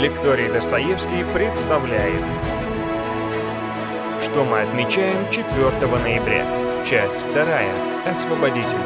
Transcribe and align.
Лекторий 0.00 0.48
Достоевский 0.48 1.26
представляет 1.34 2.24
Что 4.22 4.46
мы 4.46 4.62
отмечаем 4.62 5.30
4 5.30 5.46
ноября? 6.02 6.84
Часть 6.86 7.18
2. 7.34 8.10
Освободители. 8.10 8.80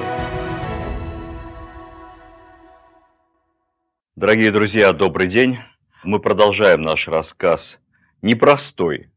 Дорогие 4.17 4.51
друзья, 4.51 4.93
добрый 4.93 5.29
день. 5.29 5.59
Мы 6.03 6.19
продолжаем 6.19 6.83
наш 6.83 7.07
рассказ 7.07 7.79
непростой 8.21 9.09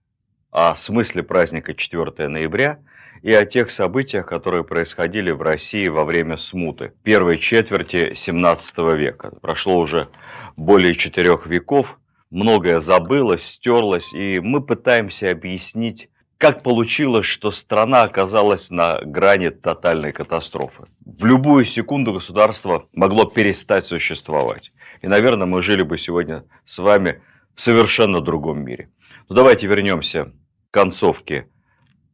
о 0.52 0.76
смысле 0.76 1.24
праздника 1.24 1.74
4 1.74 2.28
ноября 2.28 2.78
и 3.22 3.34
о 3.34 3.46
тех 3.46 3.72
событиях, 3.72 4.26
которые 4.26 4.64
происходили 4.64 5.32
в 5.32 5.42
России 5.42 5.88
во 5.88 6.04
время 6.04 6.38
смуты 6.38 6.94
первой 7.04 7.38
четверти 7.38 8.14
17 8.14 8.78
века. 8.96 9.32
Прошло 9.42 9.78
уже 9.80 10.10
более 10.56 10.96
четырех 10.96 11.48
веков, 11.48 12.00
многое 12.30 12.80
забылось, 12.80 13.44
стерлось, 13.44 14.14
и 14.14 14.40
мы 14.40 14.62
пытаемся 14.62 15.32
объяснить, 15.32 16.10
как 16.38 16.62
получилось, 16.62 17.26
что 17.26 17.52
страна 17.52 18.04
оказалась 18.04 18.70
на 18.70 19.00
грани 19.02 19.50
тотальной 19.50 20.12
катастрофы. 20.12 20.84
В 21.04 21.26
любую 21.26 21.66
секунду 21.66 22.14
государство 22.14 22.88
могло 22.94 23.26
перестать 23.26 23.86
существовать. 23.86 24.72
И, 25.02 25.08
наверное, 25.08 25.48
мы 25.48 25.62
жили 25.62 25.82
бы 25.82 25.98
сегодня 25.98 26.44
с 26.66 26.78
вами 26.78 27.22
в 27.56 27.62
совершенно 27.62 28.22
другом 28.22 28.64
мире. 28.64 28.92
Но 29.30 29.36
давайте 29.36 29.66
вернемся 29.68 30.26
к 30.26 30.74
концовке 30.74 31.48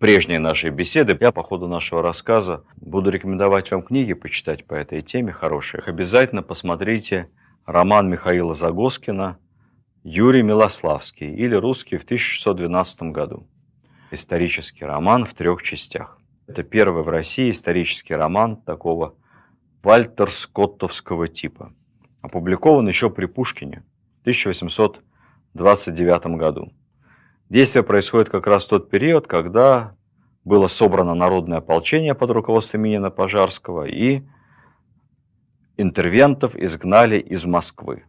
прежней 0.04 0.38
нашей 0.38 0.70
беседы. 0.70 1.18
Я 1.22 1.32
по 1.32 1.44
ходу 1.44 1.70
нашего 1.70 2.02
рассказа 2.02 2.66
буду 2.76 3.10
рекомендовать 3.10 3.72
вам 3.72 3.84
книги 3.84 4.12
почитать 4.12 4.66
по 4.66 4.74
этой 4.74 5.02
теме 5.02 5.32
хорошие. 5.32 5.82
Обязательно 5.82 6.44
посмотрите 6.44 7.30
роман 7.66 8.10
Михаила 8.10 8.54
Загоскина 8.54 9.38
«Юрий 10.04 10.44
Милославский» 10.44 11.34
или 11.34 11.56
«Русский» 11.56 11.96
в 11.96 12.04
1612 12.04 13.14
году. 13.14 13.48
Исторический 14.12 14.84
роман 14.84 15.24
в 15.24 15.34
трех 15.36 15.64
частях. 15.64 16.20
Это 16.48 16.64
первый 16.64 17.04
в 17.04 17.08
России 17.08 17.50
исторический 17.50 18.16
роман 18.16 18.58
такого 18.58 19.16
вальтер-скоттовского 19.84 21.30
типа. 21.30 21.74
Опубликован 22.22 22.90
еще 22.90 23.10
при 23.10 23.26
Пушкине 23.26 23.86
в 24.18 24.22
1829 24.24 26.26
году. 26.38 26.74
Действие 27.50 27.84
происходит 27.84 28.30
как 28.30 28.48
раз 28.48 28.66
в 28.66 28.70
тот 28.70 28.90
период, 28.90 29.28
когда 29.28 29.96
было 30.44 30.68
собрано 30.68 31.14
народное 31.14 31.60
ополчение 31.60 32.16
под 32.16 32.32
руководством 32.32 32.82
Минина 32.82 33.12
Пожарского 33.12 33.86
и 33.86 34.24
интервентов 35.78 36.56
изгнали 36.56 37.18
из 37.18 37.46
Москвы. 37.46 38.06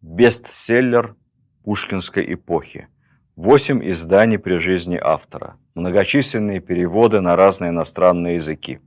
Бестселлер 0.00 1.16
пушкинской 1.64 2.34
эпохи. 2.34 2.88
Восемь 3.36 3.88
изданий 3.88 4.38
при 4.38 4.58
жизни 4.58 4.98
автора. 5.00 5.56
Многочисленные 5.74 6.60
переводы 6.60 7.20
на 7.20 7.36
разные 7.36 7.70
иностранные 7.70 8.36
языки. 8.36 8.80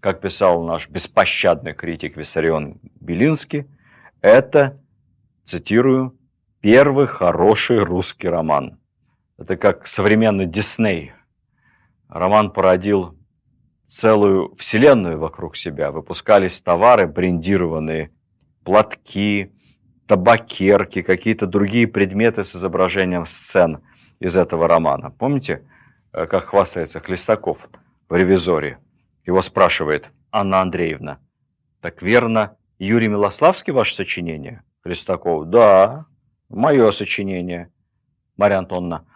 Как 0.00 0.20
писал 0.20 0.62
наш 0.64 0.88
беспощадный 0.88 1.74
критик 1.74 2.16
Виссарион 2.16 2.80
Белинский, 3.00 3.66
это, 4.20 4.80
цитирую, 5.44 6.18
первый 6.60 7.06
хороший 7.06 7.78
русский 7.80 8.28
роман. 8.28 8.78
Это 9.36 9.56
как 9.56 9.86
современный 9.86 10.46
Дисней. 10.46 11.12
Роман 12.08 12.52
породил 12.52 13.18
целую 13.86 14.54
вселенную 14.56 15.18
вокруг 15.18 15.56
себя. 15.56 15.90
Выпускались 15.90 16.60
товары 16.60 17.06
брендированные, 17.06 18.12
платки, 18.64 19.52
табакерки, 20.06 21.02
какие-то 21.02 21.46
другие 21.46 21.88
предметы 21.88 22.44
с 22.44 22.54
изображением 22.54 23.26
сцен 23.26 23.82
из 24.20 24.36
этого 24.36 24.68
романа. 24.68 25.10
Помните, 25.10 25.66
э, 26.12 26.26
как 26.26 26.46
хвастается 26.46 27.00
Хлестаков 27.00 27.58
в 28.08 28.14
«Ревизоре»? 28.14 28.78
Его 29.26 29.40
спрашивает 29.40 30.10
Анна 30.30 30.60
Андреевна. 30.60 31.18
Так 31.80 32.02
верно, 32.02 32.56
Юрий 32.78 33.08
Милославский 33.08 33.72
ваше 33.72 33.94
сочинение? 33.94 34.62
Хлестаков. 34.82 35.48
Да, 35.48 36.06
мое 36.48 36.90
сочинение. 36.90 37.70
Марья 38.36 38.58
Антоновна. 38.58 39.06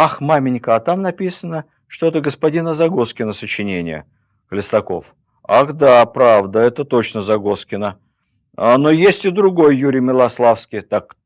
Ах, 0.00 0.20
маменька, 0.20 0.76
а 0.76 0.80
там 0.80 1.02
написано– 1.02 1.64
что 1.88 2.06
это 2.06 2.20
господина 2.20 2.74
Загоскина 2.74 3.32
сочинение. 3.32 4.04
Хлестаков. 4.46 5.14
Ах 5.42 5.72
да, 5.72 6.04
правда, 6.06 6.60
это 6.60 6.84
точно 6.84 7.22
Загоскина. 7.22 7.98
А, 8.56 8.78
но 8.78 8.90
есть 8.90 9.24
и 9.24 9.30
другой 9.30 9.76
Юрий 9.76 10.00
Милославский. 10.00 10.82
Так 10.82 11.16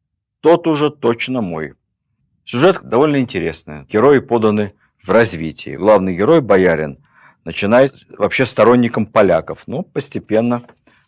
тот 0.41 0.67
уже 0.67 0.91
точно 0.91 1.41
мой. 1.41 1.75
Сюжет 2.45 2.81
довольно 2.83 3.21
интересный. 3.21 3.85
Герои 3.85 4.21
поданы 4.21 4.75
в 5.03 5.11
развитии. 5.11 5.77
Главный 5.77 6.17
герой, 6.17 6.41
боярин, 6.41 7.05
начинает 7.45 7.95
вообще 8.17 8.47
сторонником 8.47 9.07
поляков, 9.07 9.65
но 9.67 9.83
постепенно 9.83 10.63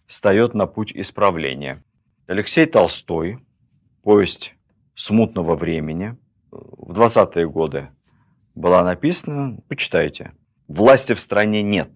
встает 0.06 0.54
на 0.54 0.66
путь 0.66 0.92
исправления. 0.94 1.82
Алексей 2.26 2.66
Толстой, 2.66 3.38
повесть 4.03 4.54
смутного 4.94 5.56
времени, 5.56 6.16
в 6.54 6.92
20-е 6.92 7.48
годы 7.48 7.88
была 8.54 8.84
написана, 8.84 9.59
почитайте. 9.69 10.32
Власти 10.69 11.12
в 11.15 11.20
стране 11.20 11.62
нет. 11.62 11.91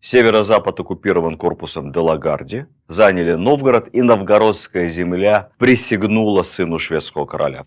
Северо-запад 0.00 0.78
оккупирован 0.80 1.36
корпусом 1.36 1.90
Делагарди, 1.90 2.66
заняли 2.88 3.34
Новгород, 3.34 3.88
и 3.92 4.02
новгородская 4.02 4.88
земля 4.90 5.50
присягнула 5.58 6.42
сыну 6.42 6.78
шведского 6.78 7.24
короля. 7.24 7.66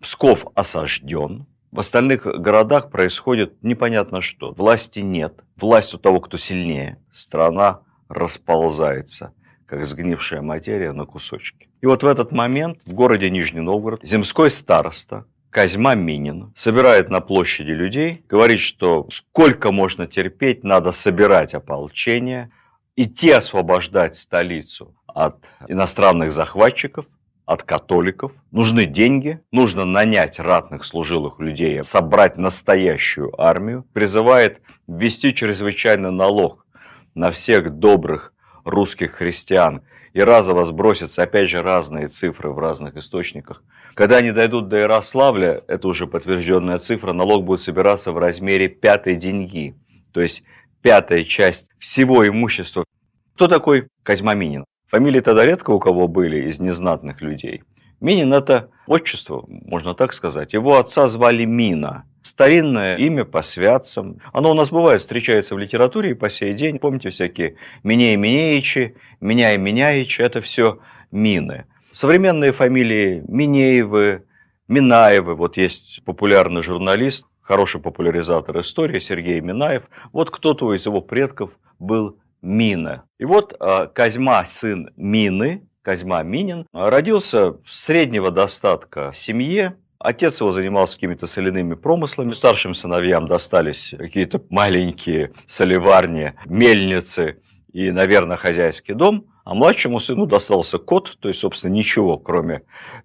Псков 0.00 0.46
осажден, 0.54 1.46
в 1.70 1.80
остальных 1.80 2.24
городах 2.24 2.90
происходит 2.90 3.62
непонятно 3.62 4.20
что. 4.20 4.52
Власти 4.52 5.00
нет, 5.00 5.42
власть 5.56 5.92
у 5.92 5.98
того, 5.98 6.20
кто 6.20 6.36
сильнее. 6.36 7.02
Страна 7.12 7.80
расползается, 8.08 9.34
как 9.66 9.84
сгнившая 9.84 10.40
материя 10.40 10.92
на 10.92 11.04
кусочки. 11.04 11.68
И 11.80 11.86
вот 11.86 12.02
в 12.02 12.06
этот 12.06 12.32
момент 12.32 12.78
в 12.86 12.94
городе 12.94 13.28
Нижний 13.28 13.60
Новгород 13.60 14.00
земской 14.02 14.50
староста 14.50 15.26
Козьма 15.54 15.94
Минин 15.94 16.52
собирает 16.56 17.10
на 17.10 17.20
площади 17.20 17.70
людей, 17.70 18.24
говорит, 18.28 18.58
что 18.58 19.06
сколько 19.08 19.70
можно 19.70 20.08
терпеть, 20.08 20.64
надо 20.64 20.90
собирать 20.90 21.54
ополчение, 21.54 22.50
идти 22.96 23.30
освобождать 23.30 24.16
столицу 24.16 24.96
от 25.06 25.36
иностранных 25.68 26.32
захватчиков, 26.32 27.06
от 27.46 27.62
католиков. 27.62 28.32
Нужны 28.50 28.86
деньги, 28.86 29.42
нужно 29.52 29.84
нанять 29.84 30.40
ратных 30.40 30.84
служилых 30.84 31.38
людей, 31.38 31.84
собрать 31.84 32.36
настоящую 32.36 33.40
армию. 33.40 33.86
Призывает 33.92 34.60
ввести 34.88 35.32
чрезвычайный 35.32 36.10
налог 36.10 36.66
на 37.14 37.30
всех 37.30 37.78
добрых 37.78 38.33
русских 38.64 39.12
христиан 39.12 39.82
и 40.12 40.20
разово 40.20 40.64
сбросятся, 40.64 41.22
опять 41.22 41.50
же, 41.50 41.62
разные 41.62 42.08
цифры 42.08 42.50
в 42.50 42.58
разных 42.58 42.96
источниках. 42.96 43.62
Когда 43.94 44.18
они 44.18 44.32
дойдут 44.32 44.68
до 44.68 44.76
Ярославля, 44.76 45.62
это 45.66 45.88
уже 45.88 46.06
подтвержденная 46.06 46.78
цифра, 46.78 47.12
налог 47.12 47.44
будет 47.44 47.62
собираться 47.62 48.12
в 48.12 48.18
размере 48.18 48.68
пятой 48.68 49.16
деньги, 49.16 49.74
то 50.12 50.20
есть 50.20 50.44
пятая 50.82 51.24
часть 51.24 51.70
всего 51.78 52.26
имущества. 52.26 52.84
Кто 53.34 53.48
такой 53.48 53.88
Козьма 54.02 54.34
Минин? 54.34 54.64
Фамилии 54.88 55.20
тогда 55.20 55.44
редко 55.44 55.70
у 55.70 55.80
кого 55.80 56.06
были 56.06 56.48
из 56.48 56.60
незнатных 56.60 57.20
людей. 57.20 57.64
Минин– 58.00 58.32
это 58.34 58.70
отчество, 58.86 59.44
можно 59.48 59.94
так 59.94 60.12
сказать. 60.12 60.52
Его 60.52 60.78
отца 60.78 61.08
звали 61.08 61.44
Мина– 61.44 62.04
старинное 62.24 62.96
имя 62.96 63.24
по 63.24 63.42
святцам. 63.42 64.18
Оно 64.32 64.50
у 64.50 64.54
нас 64.54 64.70
бывает, 64.70 65.02
встречается 65.02 65.54
в 65.54 65.58
литературе 65.58 66.10
и 66.10 66.14
по 66.14 66.30
сей 66.30 66.54
день. 66.54 66.78
Помните 66.78 67.10
всякие 67.10 67.56
Минеи 67.82 68.16
Минеичи, 68.16 68.96
Меня 69.20 69.54
и 69.54 69.58
Меняичи, 69.58 70.22
это 70.22 70.40
все 70.40 70.80
мины. 71.12 71.66
Современные 71.92 72.52
фамилии 72.52 73.22
Минеевы, 73.28 74.24
Минаевы, 74.66 75.34
вот 75.34 75.56
есть 75.56 76.02
популярный 76.04 76.62
журналист, 76.62 77.26
хороший 77.42 77.80
популяризатор 77.80 78.58
истории 78.60 79.00
Сергей 79.00 79.40
Минаев. 79.40 79.84
Вот 80.12 80.30
кто-то 80.30 80.74
из 80.74 80.86
его 80.86 81.02
предков 81.02 81.50
был 81.78 82.18
Мина. 82.40 83.04
И 83.18 83.26
вот 83.26 83.54
а, 83.60 83.86
Козьма, 83.86 84.44
сын 84.44 84.90
Мины, 84.96 85.68
Козьма 85.82 86.22
Минин, 86.22 86.66
родился 86.72 87.52
в 87.52 87.68
среднего 87.68 88.30
достатка 88.30 89.12
семье, 89.14 89.76
Отец 90.04 90.38
его 90.42 90.52
занимался 90.52 90.96
какими-то 90.96 91.26
соляными 91.26 91.72
промыслами. 91.74 92.32
Старшим 92.32 92.74
сыновьям 92.74 93.26
достались 93.26 93.94
какие-то 93.96 94.38
маленькие 94.50 95.32
солеварни, 95.46 96.34
мельницы 96.44 97.40
и, 97.72 97.90
наверное, 97.90 98.36
хозяйский 98.36 98.92
дом. 98.92 99.24
А 99.44 99.54
младшему 99.54 100.00
сыну 100.00 100.26
достался 100.26 100.76
кот, 100.76 101.16
то 101.20 101.28
есть, 101.28 101.40
собственно, 101.40 101.72
ничего, 101.72 102.18
кроме 102.18 102.64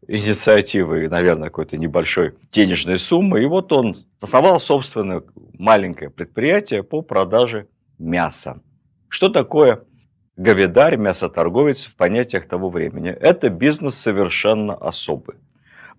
инициативы 0.10 1.06
и, 1.06 1.08
наверное, 1.08 1.48
какой-то 1.48 1.78
небольшой 1.78 2.36
денежной 2.52 3.00
суммы. 3.00 3.44
И 3.44 3.46
вот 3.46 3.72
он 3.72 3.96
основал, 4.20 4.60
собственно, 4.60 5.24
маленькое 5.58 6.10
предприятие 6.10 6.84
по 6.84 7.02
продаже 7.02 7.68
мяса. 7.98 8.62
Что 9.08 9.30
такое 9.30 9.86
говедарь, 10.36 10.96
мясоторговец 10.96 11.86
в 11.86 11.96
понятиях 11.96 12.48
того 12.48 12.70
времени. 12.70 13.10
Это 13.10 13.50
бизнес 13.50 13.96
совершенно 13.96 14.74
особый, 14.74 15.36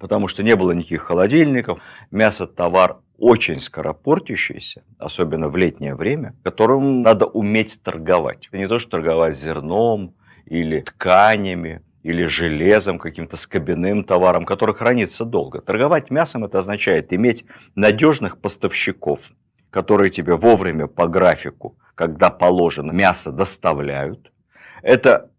потому 0.00 0.26
что 0.26 0.43
не 0.43 0.56
было 0.56 0.73
никаких 0.73 1.02
холодильников, 1.02 1.79
мясо-товар 2.11 2.99
очень 3.19 3.61
скоропортящийся, 3.61 4.82
особенно 4.99 5.49
в 5.49 5.56
летнее 5.56 5.94
время, 5.94 6.35
которым 6.43 7.02
надо 7.02 7.26
уметь 7.26 7.82
торговать. 7.85 8.49
Это 8.49 8.58
не 8.58 8.67
то, 8.67 8.79
что 8.79 8.93
торговать 8.93 9.38
зерном 9.38 10.14
или 10.47 10.81
тканями, 10.81 11.82
или 12.02 12.25
железом, 12.25 12.99
каким-то 12.99 13.37
скобяным 13.37 14.05
товаром, 14.05 14.47
который 14.47 14.75
хранится 14.75 15.26
долго. 15.26 15.61
Торговать 15.61 16.11
мясом 16.11 16.47
это 16.47 16.58
означает 16.58 17.12
иметь 17.12 17.44
надежных 17.75 18.41
поставщиков, 18.41 19.32
которые 19.69 20.11
тебе 20.11 20.35
вовремя 20.35 20.87
по 20.87 21.06
графику, 21.08 21.76
когда 21.94 22.31
положено, 22.31 22.91
мясо 22.91 23.32
доставляют. 23.32 24.32
Это 24.82 25.31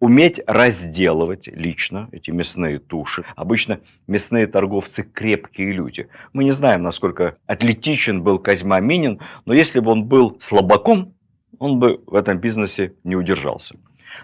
уметь 0.00 0.40
разделывать 0.46 1.46
лично 1.48 2.08
эти 2.12 2.30
мясные 2.30 2.78
туши. 2.78 3.24
Обычно 3.34 3.80
мясные 4.06 4.46
торговцы 4.46 5.02
крепкие 5.02 5.72
люди. 5.72 6.08
Мы 6.32 6.44
не 6.44 6.52
знаем, 6.52 6.82
насколько 6.82 7.36
атлетичен 7.46 8.22
был 8.22 8.38
Козьма 8.38 8.80
Минин, 8.80 9.20
но 9.44 9.54
если 9.54 9.80
бы 9.80 9.90
он 9.90 10.04
был 10.04 10.36
слабаком, 10.40 11.14
он 11.58 11.78
бы 11.78 12.02
в 12.06 12.14
этом 12.14 12.38
бизнесе 12.38 12.94
не 13.04 13.16
удержался. 13.16 13.76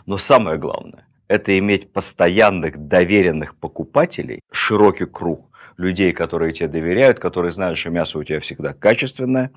Но 0.06 0.18
самое 0.18 0.58
главное, 0.58 1.06
это 1.28 1.58
иметь 1.58 1.92
постоянных 1.92 2.88
доверенных 2.88 3.56
покупателей, 3.56 4.40
широкий 4.50 5.06
круг 5.06 5.48
людей, 5.78 6.12
которые 6.12 6.52
тебе 6.52 6.68
доверяют, 6.68 7.18
которые 7.18 7.52
знают, 7.52 7.78
что 7.78 7.90
мясо 7.90 8.18
у 8.18 8.24
тебя 8.24 8.40
всегда 8.40 8.74
качественное, 8.74 9.50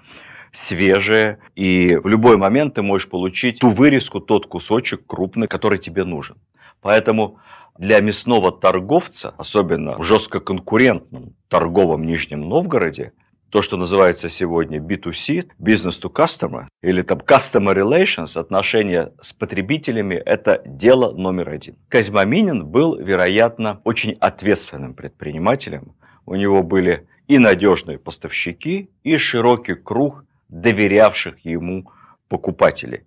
свежее, 0.55 1.39
и 1.55 1.99
в 2.03 2.07
любой 2.07 2.37
момент 2.37 2.75
ты 2.75 2.81
можешь 2.81 3.09
получить 3.09 3.59
ту 3.59 3.69
вырезку, 3.69 4.19
тот 4.19 4.47
кусочек 4.47 5.05
крупный, 5.05 5.47
который 5.47 5.79
тебе 5.79 6.03
нужен. 6.03 6.37
Поэтому 6.81 7.39
для 7.77 7.99
мясного 7.99 8.51
торговца, 8.51 9.33
особенно 9.37 9.97
в 9.97 10.03
жестко 10.03 10.39
конкурентном 10.39 11.33
торговом 11.49 12.05
Нижнем 12.05 12.41
Новгороде, 12.41 13.13
то, 13.49 13.61
что 13.61 13.77
называется 13.77 14.27
сегодня 14.27 14.79
B2C, 14.79 15.47
business 15.59 16.01
to 16.01 16.11
customer, 16.11 16.65
или 16.81 17.01
там 17.01 17.19
customer 17.19 17.73
relations, 17.73 18.37
отношения 18.37 19.13
с 19.21 19.31
потребителями, 19.33 20.15
это 20.15 20.61
дело 20.65 21.13
номер 21.13 21.49
один. 21.49 21.77
Козьма 21.87 22.25
Минин 22.25 22.65
был, 22.65 22.97
вероятно, 22.97 23.79
очень 23.83 24.17
ответственным 24.19 24.93
предпринимателем. 24.93 25.95
У 26.25 26.35
него 26.35 26.63
были 26.63 27.07
и 27.27 27.39
надежные 27.39 27.97
поставщики, 27.97 28.89
и 29.03 29.17
широкий 29.17 29.75
круг 29.75 30.24
доверявших 30.49 31.39
ему 31.45 31.91
покупателей. 32.27 33.03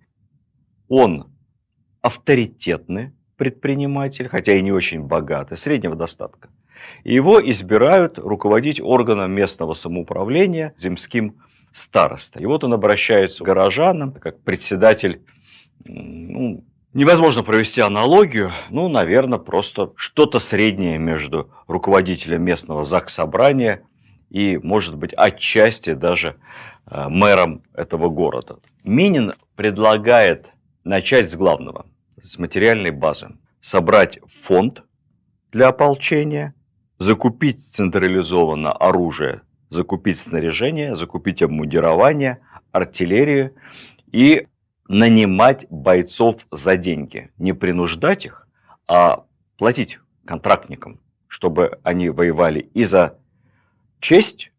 Он 0.87 1.31
авторитетный 2.01 3.13
предприниматель, 3.37 4.27
хотя 4.27 4.53
и 4.53 4.61
не 4.61 4.71
очень 4.71 5.01
богатый, 5.01 5.57
среднего 5.57 5.95
достатка. 5.95 6.49
Его 7.03 7.39
избирают 7.49 8.17
руководить 8.17 8.81
органом 8.81 9.31
местного 9.31 9.73
самоуправления, 9.73 10.73
земским 10.77 11.35
староста. 11.71 12.39
И 12.39 12.45
вот 12.45 12.63
он 12.63 12.73
обращается 12.73 13.43
к 13.43 13.47
горожанам, 13.47 14.13
как 14.13 14.41
председатель, 14.41 15.21
ну, 15.85 16.63
невозможно 16.93 17.43
провести 17.43 17.81
аналогию, 17.81 18.51
ну, 18.69 18.89
наверное, 18.89 19.39
просто 19.39 19.93
что-то 19.95 20.39
среднее 20.39 20.97
между 20.97 21.51
руководителем 21.67 22.43
местного 22.43 22.83
ЗАГС 22.83 23.13
собрания 23.13 23.83
и, 24.29 24.57
может 24.57 24.95
быть, 24.95 25.13
отчасти 25.13 25.93
даже 25.93 26.35
мэром 26.85 27.63
этого 27.73 28.09
города. 28.09 28.59
Минин 28.83 29.33
предлагает 29.55 30.47
начать 30.83 31.29
с 31.29 31.35
главного, 31.35 31.85
с 32.21 32.37
материальной 32.37 32.91
базы. 32.91 33.29
Собрать 33.61 34.19
фонд 34.25 34.83
для 35.51 35.67
ополчения, 35.67 36.53
закупить 36.97 37.61
централизованно 37.61 38.71
оружие, 38.71 39.41
закупить 39.69 40.17
снаряжение, 40.17 40.95
закупить 40.95 41.41
обмундирование, 41.41 42.39
артиллерию 42.71 43.53
и 44.11 44.47
нанимать 44.87 45.67
бойцов 45.69 46.47
за 46.51 46.77
деньги. 46.77 47.31
Не 47.37 47.53
принуждать 47.53 48.25
их, 48.25 48.47
а 48.87 49.25
платить 49.57 49.99
контрактникам, 50.25 50.99
чтобы 51.27 51.79
они 51.83 52.09
воевали 52.09 52.69
и 52.73 52.83
за 52.83 53.17
честь, 53.99 54.51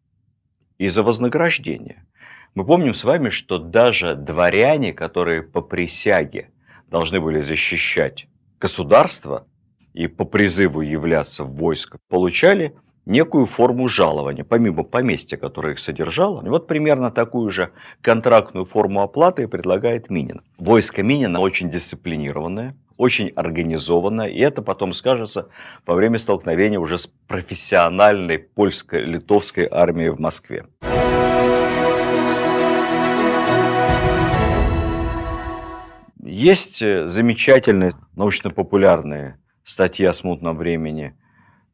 и 0.77 0.87
за 0.87 1.03
вознаграждение. 1.03 2.05
Мы 2.53 2.65
помним 2.65 2.93
с 2.93 3.05
вами, 3.05 3.29
что 3.29 3.59
даже 3.59 4.13
дворяне, 4.13 4.91
которые 4.91 5.41
по 5.41 5.61
присяге 5.61 6.49
должны 6.89 7.21
были 7.21 7.39
защищать 7.39 8.27
государство, 8.59 9.47
и 9.93 10.07
по 10.07 10.25
призыву 10.25 10.81
являться 10.81 11.45
в 11.45 11.55
войско 11.55 11.97
получали 12.09 12.75
некую 13.05 13.45
форму 13.45 13.87
жалования, 13.87 14.43
помимо 14.43 14.83
поместья, 14.83 15.37
которое 15.37 15.73
их 15.73 15.79
содержало. 15.79 16.41
Вот 16.41 16.67
примерно 16.67 17.09
такую 17.09 17.51
же 17.51 17.71
контрактную 18.01 18.65
форму 18.65 19.01
оплаты 19.01 19.47
предлагает 19.47 20.09
Минин. 20.09 20.41
Войско 20.57 21.03
Минина 21.03 21.39
очень 21.39 21.69
дисциплинированное, 21.69 22.75
очень 22.97 23.29
организованное, 23.29 24.27
и 24.27 24.39
это 24.39 24.61
потом 24.61 24.91
скажется 24.91 25.47
во 25.85 25.95
время 25.95 26.19
столкновения 26.19 26.79
уже 26.79 26.99
с 26.99 27.07
профессиональной 27.27 28.39
польско-литовской 28.39 29.67
армией 29.71 30.09
в 30.09 30.19
Москве. 30.19 30.65
Есть 36.31 36.79
замечательные 36.79 37.91
научно-популярные 38.15 39.37
статья 39.65 40.11
о 40.11 40.13
смутном 40.13 40.55
времени 40.55 41.13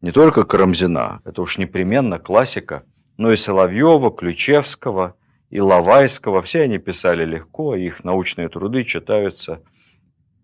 не 0.01 0.11
только 0.11 0.45
Карамзина, 0.45 1.21
это 1.25 1.43
уж 1.43 1.59
непременно 1.59 2.17
классика, 2.17 2.83
но 3.17 3.31
и 3.31 3.35
Соловьева, 3.35 4.09
Ключевского, 4.09 5.15
и 5.51 5.61
Лавайского. 5.61 6.41
Все 6.41 6.63
они 6.63 6.79
писали 6.79 7.23
легко, 7.23 7.75
их 7.75 8.03
научные 8.03 8.49
труды 8.49 8.83
читаются 8.83 9.61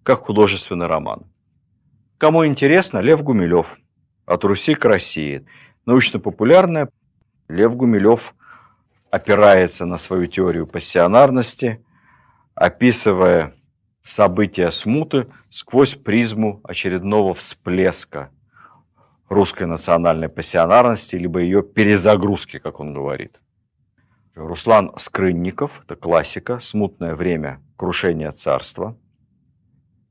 как 0.04 0.20
художественный 0.20 0.86
роман. 0.86 1.24
Кому 2.20 2.46
интересно, 2.46 3.00
Лев 3.00 3.24
Гумилев 3.24 3.80
«От 4.28 4.44
Руси 4.44 4.76
к 4.76 4.86
России». 4.86 5.44
Научно-популярная. 5.88 6.88
Лев 7.48 7.76
Гумилев 7.76 8.36
опирается 9.10 9.88
на 9.88 9.98
свою 9.98 10.28
теорию 10.28 10.68
пассионарности, 10.68 11.84
описывая 12.54 13.56
события 14.04 14.70
смуты 14.72 15.28
сквозь 15.50 15.96
призму 15.96 16.62
очередного 16.64 17.34
всплеска 17.34 18.32
русской 19.30 19.66
национальной 19.66 20.30
пассионарности, 20.30 21.16
либо 21.16 21.40
ее 21.40 21.64
перезагрузки, 21.64 22.60
как 22.60 22.80
он 22.80 22.94
говорит. 22.94 23.40
Руслан 24.36 24.92
Скрынников, 24.98 25.82
это 25.84 25.96
классика, 25.96 26.60
«Смутное 26.60 27.16
время 27.16 27.62
крушения 27.78 28.32
царства». 28.32 28.98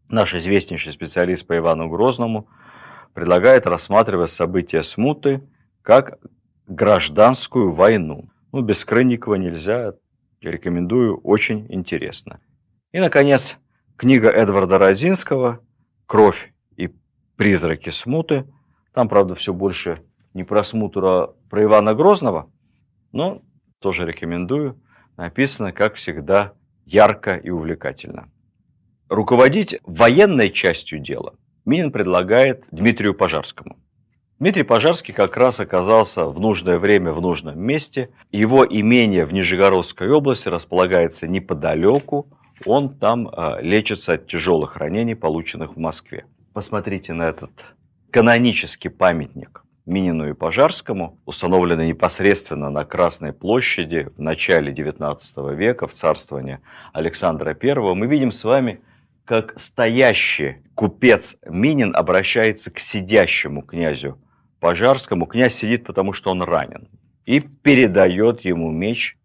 Наш 0.08 0.34
известнейший 0.34 0.92
специалист 0.92 1.46
по 1.46 1.56
Ивану 1.56 1.88
Грозному 1.88 2.48
предлагает 3.14 3.66
рассматривать 3.66 4.30
события 4.30 4.82
смуты 4.82 5.42
как 5.82 6.18
гражданскую 6.66 7.72
войну. 7.72 8.30
Ну, 8.52 8.60
без 8.60 8.80
Скрынникова 8.80 9.36
нельзя, 9.36 9.94
рекомендую, 10.40 11.18
очень 11.18 11.66
интересно. 11.70 12.40
И, 12.92 13.00
наконец, 13.00 13.58
Книга 13.96 14.30
Эдварда 14.30 14.78
Розинского 14.78 15.60
«Кровь 16.06 16.52
и 16.76 16.90
призраки 17.36 17.90
смуты». 17.90 18.46
Там, 18.92 19.08
правда, 19.08 19.34
все 19.34 19.54
больше 19.54 20.02
не 20.34 20.44
про 20.44 20.64
смуту, 20.64 21.06
а 21.06 21.34
про 21.48 21.62
Ивана 21.64 21.94
Грозного, 21.94 22.50
но 23.12 23.42
тоже 23.80 24.06
рекомендую. 24.06 24.80
Написано, 25.16 25.72
как 25.72 25.94
всегда, 25.94 26.54
ярко 26.84 27.36
и 27.36 27.50
увлекательно. 27.50 28.30
Руководить 29.08 29.78
военной 29.84 30.50
частью 30.50 30.98
дела 30.98 31.34
Минин 31.64 31.92
предлагает 31.92 32.64
Дмитрию 32.72 33.14
Пожарскому. 33.14 33.76
Дмитрий 34.40 34.64
Пожарский 34.64 35.14
как 35.14 35.36
раз 35.36 35.60
оказался 35.60 36.24
в 36.24 36.40
нужное 36.40 36.80
время 36.80 37.12
в 37.12 37.20
нужном 37.20 37.60
месте. 37.60 38.10
Его 38.32 38.66
имение 38.66 39.24
в 39.24 39.32
Нижегородской 39.32 40.10
области 40.10 40.48
располагается 40.48 41.28
неподалеку 41.28 42.26
он 42.66 42.90
там 42.90 43.28
э, 43.28 43.62
лечится 43.62 44.14
от 44.14 44.26
тяжелых 44.26 44.76
ранений, 44.76 45.14
полученных 45.14 45.76
в 45.76 45.78
Москве. 45.78 46.24
Посмотрите 46.52 47.12
на 47.12 47.24
этот 47.24 47.50
канонический 48.10 48.90
памятник 48.90 49.64
Минину 49.86 50.28
и 50.28 50.32
Пожарскому, 50.32 51.18
установленный 51.24 51.88
непосредственно 51.88 52.70
на 52.70 52.84
Красной 52.84 53.32
площади 53.32 54.08
в 54.16 54.20
начале 54.20 54.72
XIX 54.72 55.54
века, 55.54 55.86
в 55.86 55.92
царствовании 55.92 56.60
Александра 56.92 57.56
I. 57.60 57.94
Мы 57.94 58.06
видим 58.06 58.30
с 58.30 58.44
вами, 58.44 58.80
как 59.24 59.58
стоящий 59.58 60.58
купец 60.74 61.38
Минин 61.46 61.96
обращается 61.96 62.70
к 62.70 62.78
сидящему 62.78 63.62
князю 63.62 64.18
Пожарскому. 64.60 65.26
Князь 65.26 65.54
сидит, 65.54 65.84
потому 65.84 66.12
что 66.12 66.30
он 66.30 66.42
ранен, 66.42 66.88
и 67.24 67.40
передает 67.40 68.42
ему 68.42 68.70
меч. 68.70 69.16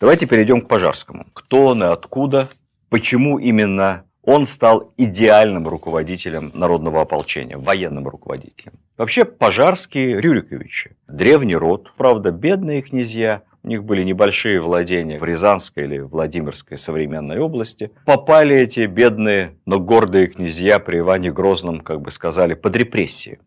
Давайте 0.00 0.26
перейдем 0.26 0.60
к 0.62 0.68
Пожарскому. 0.68 1.26
Кто 1.32 1.66
он 1.66 1.82
и 1.82 1.86
откуда– 1.86 2.48
Почему 2.92 3.38
именно 3.38 4.04
он 4.22 4.44
стал 4.44 4.92
идеальным 4.98 5.66
руководителем 5.66 6.50
народного 6.52 7.00
ополчения, 7.00 7.56
военным 7.56 8.06
руководителем. 8.06 8.74
Вообще 8.98 9.24
пожарские 9.24 10.20
Рюриковичи, 10.20 10.94
древний 11.08 11.56
род, 11.56 11.90
правда, 11.96 12.30
бедные 12.30 12.82
князья, 12.82 13.44
у 13.62 13.68
них 13.68 13.82
были 13.84 14.04
небольшие 14.04 14.60
владения 14.60 15.18
в 15.18 15.24
Рязанской 15.24 15.84
или 15.84 16.00
Владимирской 16.00 16.76
современной 16.76 17.38
области. 17.38 17.92
Попали 18.04 18.56
эти 18.56 18.84
бедные, 18.84 19.56
но 19.64 19.80
гордые 19.80 20.26
князья 20.26 20.78
при 20.78 20.98
Иване 20.98 21.32
Грозном, 21.32 21.80
как 21.80 22.02
бы 22.02 22.10
сказали, 22.10 22.52
под 22.52 22.76
репрессии. 22.76 23.38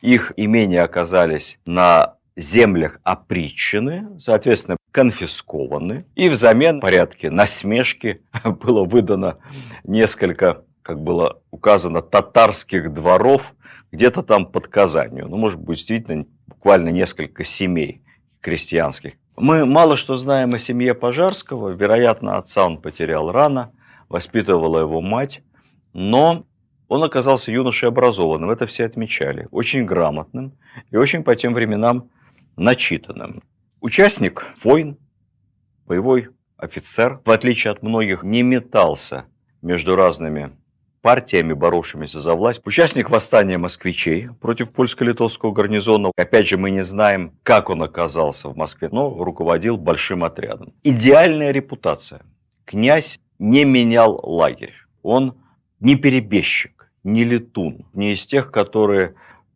Их 0.00 0.32
имения 0.36 0.82
оказались 0.82 1.60
на 1.64 2.16
землях 2.40 3.00
опричены, 3.04 4.18
соответственно, 4.20 4.76
конфискованы, 4.92 6.06
и 6.14 6.28
взамен 6.28 6.78
в 6.78 6.80
порядке 6.80 7.30
насмешки 7.30 8.22
было 8.44 8.84
выдано 8.84 9.38
несколько, 9.84 10.64
как 10.82 11.00
было 11.00 11.40
указано, 11.50 12.02
татарских 12.02 12.92
дворов 12.92 13.54
где-то 13.92 14.22
там 14.22 14.46
под 14.46 14.68
Казанью. 14.68 15.28
Ну, 15.28 15.36
может 15.36 15.60
быть, 15.60 15.78
действительно, 15.78 16.26
буквально 16.46 16.90
несколько 16.90 17.44
семей 17.44 18.02
крестьянских. 18.40 19.14
Мы 19.36 19.64
мало 19.64 19.96
что 19.96 20.16
знаем 20.16 20.54
о 20.54 20.58
семье 20.58 20.94
Пожарского. 20.94 21.70
Вероятно, 21.70 22.36
отца 22.36 22.66
он 22.66 22.78
потерял 22.78 23.32
рано, 23.32 23.72
воспитывала 24.08 24.80
его 24.80 25.00
мать. 25.00 25.42
Но 25.92 26.44
он 26.88 27.02
оказался 27.04 27.52
юношей 27.52 27.88
образованным, 27.88 28.50
это 28.50 28.66
все 28.66 28.84
отмечали, 28.84 29.48
очень 29.50 29.84
грамотным 29.84 30.52
и 30.90 30.96
очень 30.96 31.22
по 31.22 31.36
тем 31.36 31.54
временам 31.54 32.10
начитанным. 32.56 33.42
Участник 33.80 34.46
войн, 34.62 34.96
боевой 35.86 36.28
офицер, 36.56 37.20
в 37.24 37.30
отличие 37.30 37.72
от 37.72 37.82
многих, 37.82 38.22
не 38.22 38.42
метался 38.42 39.24
между 39.62 39.96
разными 39.96 40.52
партиями, 41.02 41.52
боровшимися 41.52 42.20
за 42.20 42.34
власть. 42.34 42.60
Участник 42.64 43.10
восстания 43.10 43.58
москвичей 43.58 44.28
против 44.40 44.70
польско-литовского 44.70 45.52
гарнизона. 45.52 46.12
Опять 46.16 46.48
же, 46.48 46.58
мы 46.58 46.70
не 46.70 46.84
знаем, 46.84 47.32
как 47.42 47.70
он 47.70 47.82
оказался 47.82 48.48
в 48.48 48.56
Москве, 48.56 48.88
но 48.92 49.22
руководил 49.24 49.76
большим 49.76 50.24
отрядом. 50.24 50.74
Идеальная 50.82 51.52
репутация. 51.52 52.22
Князь 52.64 53.18
не 53.38 53.64
менял 53.64 54.20
лагерь. 54.22 54.74
Он 55.02 55.34
не 55.80 55.96
перебежчик, 55.96 56.92
не 57.02 57.24
летун, 57.24 57.86
не 57.94 58.12
из 58.12 58.26
тех, 58.26 58.52
которые 58.52 59.14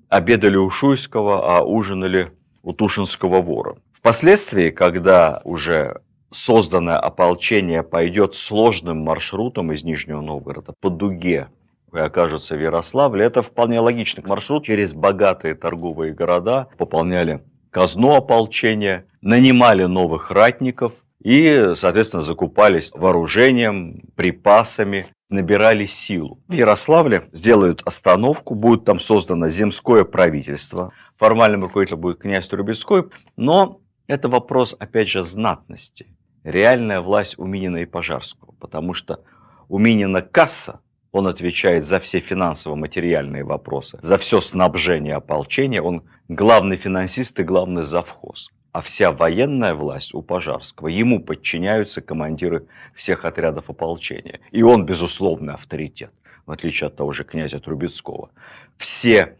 обедали 0.09 0.57
у 0.57 0.71
Шуйского, 0.71 1.57
а 1.57 1.63
ужинали 1.63 2.33
у 2.65 2.73
Тушинского 2.73 3.41
вора. 3.41 3.77
Впоследствии, 3.93 4.71
когда 4.71 5.41
уже 5.45 6.01
созданное 6.33 6.99
ополчение 6.99 7.83
пойдет 7.83 8.35
сложным 8.35 8.99
маршрутом 8.99 9.73
из 9.73 9.85
Нижнего 9.85 10.21
Новгорода 10.21 10.75
по 10.81 10.91
дуге 10.91 11.49
и 11.93 11.99
окажется 11.99 12.57
в 12.57 12.61
Ярославле, 12.61 13.25
это 13.25 13.43
вполне 13.43 13.79
логичный 13.79 14.25
маршрут 14.27 14.65
через 14.65 14.93
богатые 14.93 15.55
торговые 15.55 16.13
города, 16.13 16.69
пополняли 16.77 17.45
казну 17.71 18.15
ополчения, 18.15 19.07
нанимали 19.21 19.85
новых 19.85 20.31
ратников 20.31 20.93
и, 21.23 21.73
соответственно, 21.77 22.23
закупались 22.23 22.91
вооружением, 22.95 24.03
припасами, 24.17 25.07
набирали 25.31 25.87
силу. 25.87 26.39
В 26.49 26.53
Ярославле 26.53 27.25
сделают 27.33 27.83
остановку, 27.85 28.55
будет 28.55 28.85
там 28.85 29.01
создано 29.01 29.49
земское 29.49 30.05
правительство. 30.05 30.93
Формальным 31.17 31.63
руководителем 31.63 32.01
будет 32.01 32.19
князь 32.19 32.49
Трубецкой, 32.49 33.05
но 33.37 33.81
это 34.07 34.29
вопрос, 34.29 34.75
опять 34.79 35.09
же, 35.09 35.23
знатности. 35.23 36.07
Реальная 36.43 37.01
власть 37.01 37.39
у 37.39 37.47
Минина 37.47 37.79
и 37.79 37.87
Пожарского, 37.87 38.53
потому 38.61 38.95
что 38.95 39.21
у 39.69 39.79
Минина 39.79 40.23
касса, 40.23 40.81
он 41.13 41.27
отвечает 41.29 41.85
за 41.85 42.01
все 42.01 42.19
финансово-материальные 42.19 43.45
вопросы, 43.45 43.99
за 44.03 44.19
все 44.19 44.41
снабжение 44.41 45.15
ополчения, 45.15 45.81
он 45.81 46.03
главный 46.29 46.77
финансист 46.77 47.39
и 47.39 47.45
главный 47.45 47.85
завхоз. 47.85 48.51
А 48.73 48.83
вся 48.83 49.13
военная 49.13 49.75
власть 49.75 50.13
у 50.15 50.23
Пожарского, 50.23 50.89
ему 50.89 51.21
подчиняются 51.21 52.03
командиры 52.03 52.67
всех 52.97 53.25
отрядов 53.25 53.71
ополчения. 53.71 54.41
И 54.51 54.65
он, 54.65 54.85
безусловный 54.85 55.55
авторитет, 55.55 56.11
в 56.45 56.51
отличие 56.51 56.89
от 56.89 56.97
того 56.97 57.13
же 57.13 57.23
князя 57.23 57.61
Трубецкого. 57.61 58.31
Все 58.77 59.39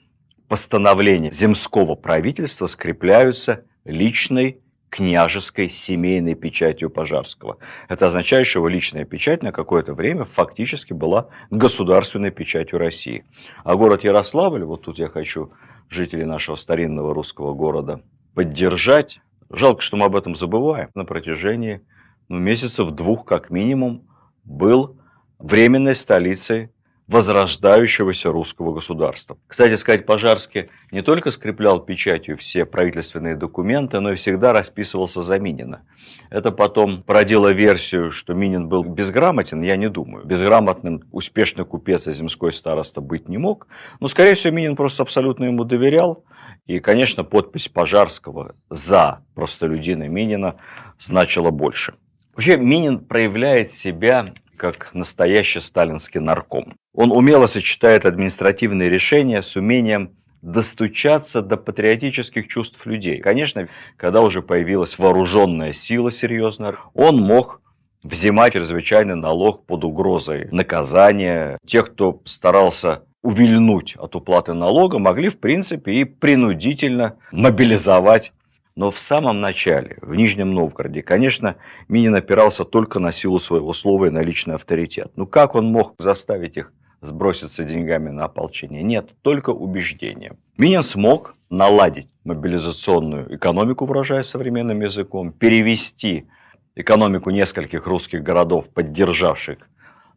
постановления 0.55 1.33
земского 1.33 1.97
правительства 1.97 2.69
скрепляются 2.69 3.65
личной 3.85 4.61
княжеской 4.89 5.69
семейной 5.69 6.37
печатью 6.37 6.91
Пожарского. 6.91 7.59
Это 7.89 8.07
означает, 8.07 8.47
что 8.47 8.61
его 8.61 8.69
личная 8.69 9.05
печать 9.05 9.43
на 9.43 9.51
какое-то 9.51 9.95
время 9.95 10.25
фактически 10.25 10.93
была 10.93 11.27
государственной 11.51 12.31
печатью 12.31 12.79
России. 12.79 13.25
А 13.65 13.75
город 13.75 14.05
Ярославль, 14.05 14.63
вот 14.63 14.83
тут 14.83 15.01
я 15.01 15.09
хочу 15.09 15.51
жителей 15.91 16.25
нашего 16.25 16.55
старинного 16.55 17.13
русского 17.13 17.53
города 17.53 18.03
поддержать. 18.35 19.19
Жалко, 19.51 19.83
что 19.83 19.97
мы 19.97 20.07
об 20.07 20.15
этом 20.15 20.37
забываем. 20.37 20.89
На 20.95 21.05
протяжении 21.05 21.81
ну, 22.29 22.39
месяцев 22.39 22.93
двух 22.93 23.25
как 23.25 23.51
минимум 23.51 24.07
был 24.45 25.01
временной 25.41 25.97
столицей 25.97 26.71
возрождающегося 27.07 28.33
русского 28.33 28.73
государства. 28.73 29.37
Кстати 29.47 29.77
сказать, 29.77 30.07
Пожарский 30.07 30.71
не 30.91 31.03
только 31.03 31.31
скреплял 31.31 31.81
печатью 31.81 32.39
все 32.39 32.65
правительственные 32.65 33.37
документы, 33.37 34.01
но 34.01 34.13
и 34.13 34.17
всегда 34.17 34.53
расписывался 34.53 35.23
за 35.23 35.39
Минина. 35.39 35.83
Это 36.31 36.51
потом 36.51 37.03
породило 37.03 37.53
версию, 37.53 38.11
что 38.11 38.33
Минин 38.33 38.69
был 38.69 38.85
безграмотен, 38.85 39.63
я 39.63 39.77
не 39.77 39.91
думаю. 39.91 40.25
Безграмотным 40.25 41.03
успешный 41.13 41.67
купец 41.67 42.07
и 42.07 42.13
земской 42.15 42.53
староста 42.53 43.03
быть 43.03 43.29
не 43.29 43.37
мог. 43.37 43.67
Но, 44.01 44.09
скорее 44.09 44.35
всего, 44.35 44.55
Минин 44.55 44.75
просто 44.75 45.03
абсолютно 45.03 45.45
ему 45.45 45.65
доверял. 45.65 46.25
И, 46.67 46.79
конечно, 46.79 47.25
подпись 47.25 47.69
Пожарского 47.69 48.55
за 48.71 49.23
простолюдина 49.35 50.09
Минина 50.09 50.57
значила 50.99 51.51
больше. 51.51 51.95
Вообще, 52.35 52.57
Минин 52.57 53.01
проявляет 53.01 53.73
себя 53.73 54.33
как 54.57 54.91
настоящий 54.95 55.61
сталинский 55.61 56.21
нарком. 56.21 56.77
Он 56.95 57.13
умело 57.13 57.47
сочетает 57.47 58.05
административные 58.05 58.89
решения 58.89 59.43
с 59.43 59.57
умением 59.57 60.13
достучаться 60.43 61.41
до 61.43 61.57
патриотических 61.57 62.49
чувств 62.49 62.85
людей. 62.87 63.21
Конечно, 63.21 63.69
когда 63.97 64.21
уже 64.21 64.43
появилась 64.43 64.99
вооруженная 64.99 65.73
сила 65.73 66.11
серьезная, 66.13 66.77
он 66.93 67.17
мог 67.17 67.63
взимать 68.03 68.53
чрезвычайный 68.53 69.17
налог 69.17 69.65
под 69.67 69.85
угрозой 69.85 70.49
наказания. 70.53 71.59
Тех, 71.67 71.93
кто 71.93 72.21
старался 72.27 73.05
увильнуть 73.23 73.97
от 73.97 74.15
уплаты 74.15 74.53
налога, 74.53 74.99
могли, 74.99 75.31
в 75.31 75.41
принципе, 75.41 75.93
и 75.93 76.05
принудительно 76.05 77.17
мобилизовать 77.33 78.33
но 78.77 78.91
в 78.91 78.99
самом 78.99 79.41
начале, 79.41 79.99
в 80.03 80.15
Нижнем 80.15 80.53
Новгороде, 80.53 81.03
конечно, 81.03 81.57
Минин 81.89 82.15
опирался 82.15 82.65
только 82.65 82.99
на 82.99 83.13
силу 83.13 83.39
своего 83.39 83.73
слова 83.73 84.07
и 84.07 84.11
на 84.11 84.23
личный 84.23 84.57
авторитет. 84.57 85.13
Ну 85.17 85.27
как 85.27 85.55
он 85.55 85.67
мог 85.67 85.95
заставить 85.99 86.57
их 86.57 86.73
сброситься 87.01 87.65
деньгами 87.65 88.11
на 88.11 88.25
ополчение? 88.25 88.83
Нет, 88.83 89.11
только 89.23 89.51
убеждение. 89.51 90.37
Минин 90.57 90.83
смог 90.83 91.37
наладить 91.51 92.09
мобилизационную 92.25 93.37
экономику, 93.37 93.87
выражая 93.87 94.23
современным 94.23 94.81
языком, 94.81 95.33
перевести 95.33 96.27
экономику 96.75 97.31
нескольких 97.31 97.87
русских 97.87 98.25
городов, 98.25 98.69
поддержавших 98.71 99.59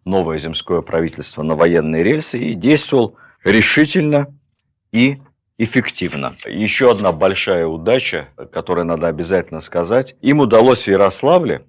новое 0.03 0.39
земское 0.39 0.81
правительство 0.81 1.43
на 1.43 1.55
военные 1.55 2.03
рельсы, 2.03 2.39
и 2.39 2.55
действовал 2.55 3.17
решительно 3.43 4.33
и 4.91 5.19
эффективно. 5.57 6.35
Еще 6.45 6.91
одна 6.91 7.11
большая 7.11 7.65
удача, 7.65 8.29
которую 8.51 8.85
надо 8.85 9.07
обязательно 9.07 9.61
сказать. 9.61 10.15
Им 10.21 10.39
удалось 10.39 10.83
в 10.83 10.87
Ярославле 10.87 11.65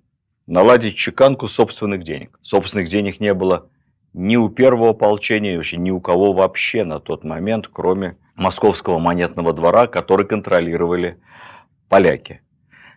наладить 0.47 0.97
чеканку 0.97 1.49
собственных 1.49 2.03
денег. 2.03 2.39
Собственных 2.43 2.89
денег 2.89 3.21
не 3.21 3.35
было 3.35 3.71
ни 4.13 4.37
у 4.37 4.49
первого 4.49 4.91
ополчения, 4.91 5.57
вообще 5.57 5.77
ни 5.77 5.91
у 5.91 6.01
кого 6.01 6.33
вообще 6.33 6.85
на 6.85 7.01
тот 7.01 7.25
момент, 7.25 7.69
кроме 7.73 8.17
московского 8.35 8.99
монетного 8.99 9.53
двора, 9.53 9.87
который 9.87 10.27
контролировали 10.27 11.19
поляки. 11.89 12.43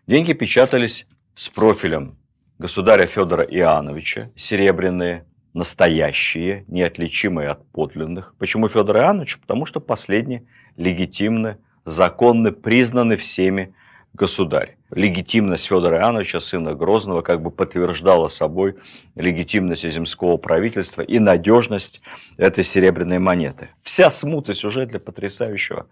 Деньги 0.08 0.34
печатались 0.34 1.08
с 1.36 1.50
профилем 1.50 2.18
государя 2.58 3.08
Федора 3.08 3.44
Иоанновича, 3.44 4.32
серебряные, 4.36 5.26
настоящие, 5.54 6.66
неотличимые 6.68 7.50
от 7.50 7.66
подлинных. 7.72 8.36
Почему 8.38 8.68
Федор 8.68 8.98
Иоаннович? 8.98 9.40
Потому 9.40 9.66
что 9.66 9.80
последний 9.80 10.44
легитимны, 10.78 11.58
законны, 11.86 12.52
признаны 12.52 13.18
всеми 13.18 13.74
государь. 14.14 14.78
Легитимность 14.92 15.66
Федора 15.66 16.00
Иоанновича, 16.00 16.42
сына 16.42 16.74
Грозного, 16.74 17.22
как 17.22 17.42
бы 17.42 17.50
подтверждала 17.50 18.28
собой 18.28 18.76
легитимность 19.16 19.90
земского 19.90 20.38
правительства 20.38 21.02
и 21.02 21.20
надежность 21.20 22.02
этой 22.38 22.64
серебряной 22.64 23.20
монеты. 23.20 23.70
Вся 23.84 24.10
смута 24.10 24.54
сюжет 24.54 24.90
для 24.90 25.00
потрясающего 25.00 25.88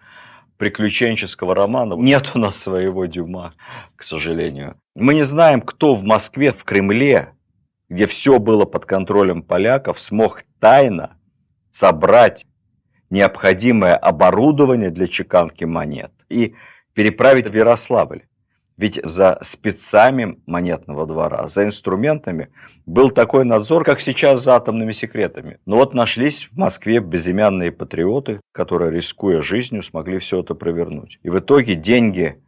приключенческого 0.57 1.55
романа. 1.55 1.93
Нет 1.93 2.31
у 2.35 2.39
нас 2.39 2.57
своего 2.57 3.05
Дюма, 3.05 3.53
к 3.95 4.03
сожалению. 4.03 4.75
Мы 4.95 5.13
не 5.13 5.23
знаем, 5.23 5.61
кто 5.61 5.95
в 5.95 6.03
Москве, 6.03 6.51
в 6.51 6.65
Кремле 6.65 7.29
где 7.89 8.05
все 8.05 8.39
было 8.39 8.65
под 8.65 8.85
контролем 8.85 9.41
поляков, 9.41 9.99
смог 9.99 10.43
тайно 10.59 11.17
собрать 11.71 12.45
необходимое 13.09 13.95
оборудование 13.95 14.91
для 14.91 15.07
чеканки 15.07 15.63
монет 15.63 16.11
и 16.29 16.55
переправить 16.93 17.47
в 17.49 17.55
Ярославль. 17.55 18.23
Ведь 18.77 18.97
за 19.03 19.37
спецами 19.41 20.39
монетного 20.45 21.05
двора, 21.05 21.49
за 21.49 21.65
инструментами 21.65 22.47
был 22.85 23.09
такой 23.09 23.43
надзор, 23.43 23.83
как 23.83 23.99
сейчас 23.99 24.41
за 24.41 24.55
атомными 24.55 24.93
секретами. 24.93 25.59
Но 25.65 25.75
вот 25.75 25.93
нашлись 25.93 26.45
в 26.49 26.57
Москве 26.57 26.99
безымянные 26.99 27.73
патриоты, 27.73 28.39
которые, 28.53 28.89
рискуя 28.91 29.41
жизнью, 29.41 29.83
смогли 29.83 30.19
все 30.19 30.39
это 30.39 30.55
провернуть. 30.55 31.19
И 31.23 31.29
в 31.29 31.39
итоге 31.39 31.75
деньги 31.75 32.41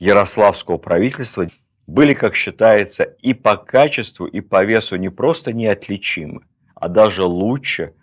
ярославского 0.00 0.78
правительства 0.78 1.48
были, 1.88 2.12
как 2.12 2.36
считается, 2.36 3.02
и 3.02 3.32
по 3.32 3.56
качеству, 3.56 4.26
и 4.26 4.42
по 4.42 4.62
весу 4.62 4.96
не 4.96 5.08
просто 5.08 5.54
неотличимы, 5.54 6.42
а 6.74 6.88
даже 6.88 7.24
лучше, 7.24 7.94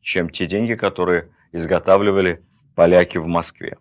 чем 0.00 0.30
те 0.30 0.46
деньги, 0.46 0.74
которые 0.74 1.30
изготавливали 1.50 2.40
поляки 2.76 3.18
в 3.18 3.26
Москве. 3.26 3.76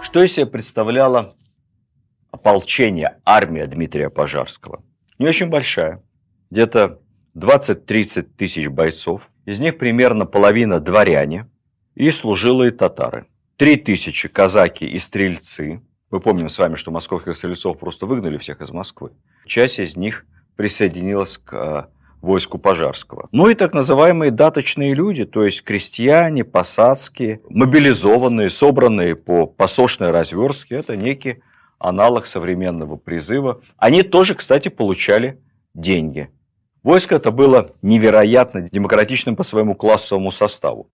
Что 0.00 0.22
из 0.22 0.32
себя 0.32 0.46
представляло 0.46 1.34
ополчение, 2.30 3.18
армия 3.24 3.66
Дмитрия 3.66 4.10
Пожарского? 4.10 4.84
Не 5.18 5.26
очень 5.26 5.48
большая, 5.48 6.04
где-то 6.52 7.00
20-30 7.34 8.22
тысяч 8.36 8.68
бойцов, 8.68 9.28
из 9.44 9.58
них 9.58 9.76
примерно 9.76 10.24
половина 10.24 10.78
дворяне 10.78 11.50
и 11.96 12.12
служилые 12.12 12.70
татары. 12.70 13.26
Три 13.56 13.76
тысячи 13.76 14.28
казаки 14.28 14.84
и 14.84 14.98
стрельцы. 14.98 15.80
Мы 16.10 16.20
помним 16.20 16.50
с 16.50 16.58
вами, 16.58 16.74
что 16.74 16.90
московских 16.90 17.36
стрельцов 17.36 17.78
просто 17.78 18.04
выгнали 18.04 18.36
всех 18.36 18.60
из 18.60 18.68
Москвы. 18.68 19.12
Часть 19.46 19.78
из 19.78 19.96
них 19.96 20.26
присоединилась 20.56 21.38
к 21.38 21.54
э, 21.54 21.84
войску 22.20 22.58
Пожарского. 22.58 23.30
Ну 23.32 23.48
и 23.48 23.54
так 23.54 23.72
называемые 23.72 24.30
даточные 24.30 24.92
люди, 24.92 25.24
то 25.24 25.42
есть 25.42 25.64
крестьяне, 25.64 26.44
посадские, 26.44 27.40
мобилизованные, 27.48 28.50
собранные 28.50 29.16
по 29.16 29.46
посошной 29.46 30.10
разверстке, 30.10 30.74
это 30.74 30.94
некий 30.94 31.42
аналог 31.78 32.26
современного 32.26 32.96
призыва. 32.96 33.62
Они 33.78 34.02
тоже, 34.02 34.34
кстати, 34.34 34.68
получали 34.68 35.40
деньги. 35.72 36.28
Войско 36.82 37.14
это 37.14 37.30
было 37.30 37.74
невероятно 37.80 38.60
демократичным 38.60 39.34
по 39.34 39.42
своему 39.42 39.74
классовому 39.74 40.30
составу. 40.30 40.90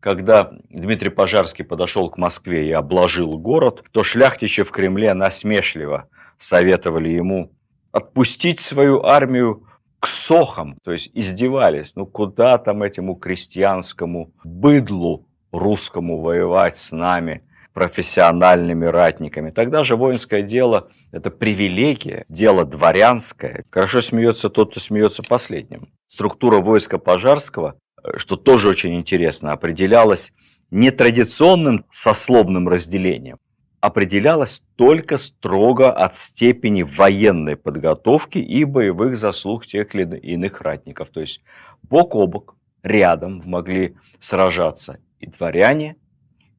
Когда 0.00 0.52
Дмитрий 0.70 1.10
Пожарский 1.10 1.64
подошел 1.64 2.08
к 2.10 2.18
Москве 2.18 2.68
и 2.68 2.72
обложил 2.72 3.36
город, 3.38 3.82
то 3.92 4.02
шляхтичи 4.02 4.62
в 4.62 4.70
Кремле 4.70 5.12
насмешливо 5.14 6.08
советовали 6.38 7.08
ему 7.08 7.52
отпустить 7.90 8.60
свою 8.60 9.02
армию 9.02 9.66
к 9.98 10.06
сохам, 10.06 10.78
то 10.84 10.92
есть 10.92 11.10
издевались. 11.14 11.96
Ну 11.96 12.06
куда 12.06 12.58
там 12.58 12.82
этому 12.82 13.16
крестьянскому 13.16 14.32
быдлу 14.44 15.26
русскому 15.50 16.20
воевать 16.20 16.78
с 16.78 16.92
нами, 16.92 17.42
профессиональными 17.72 18.86
ратниками. 18.86 19.50
Тогда 19.50 19.84
же 19.84 19.96
воинское 19.96 20.42
дело– 20.42 20.90
это 21.12 21.30
привилегия, 21.30 22.24
дело 22.28 22.64
дворянское. 22.64 23.64
Хорошо 23.70 24.00
смеется 24.00 24.50
тот, 24.50 24.72
кто 24.72 24.80
смеется 24.80 25.22
последним. 25.22 25.88
Структура 26.06 26.60
войска 26.60 26.98
Пожарского, 26.98 27.78
что 28.16 28.36
тоже 28.36 28.68
очень 28.68 28.94
интересно, 28.94 29.52
определялась 29.52 30.32
нетрадиционным 30.70 31.84
сословным 31.90 32.68
разделением, 32.68 33.38
определялась 33.80 34.62
только 34.76 35.18
строго 35.18 35.90
от 35.90 36.14
степени 36.14 36.82
военной 36.82 37.56
подготовки 37.56 38.38
и 38.38 38.64
боевых 38.64 39.16
заслуг 39.16 39.66
тех 39.66 39.94
или 39.94 40.18
иных 40.18 40.60
ратников. 40.60 41.08
То 41.10 41.20
есть 41.20 41.42
бок 41.82 42.14
о 42.14 42.26
бок, 42.26 42.56
рядом 42.82 43.42
могли 43.44 43.96
сражаться 44.20 44.98
и 45.20 45.26
дворяне, 45.26 45.96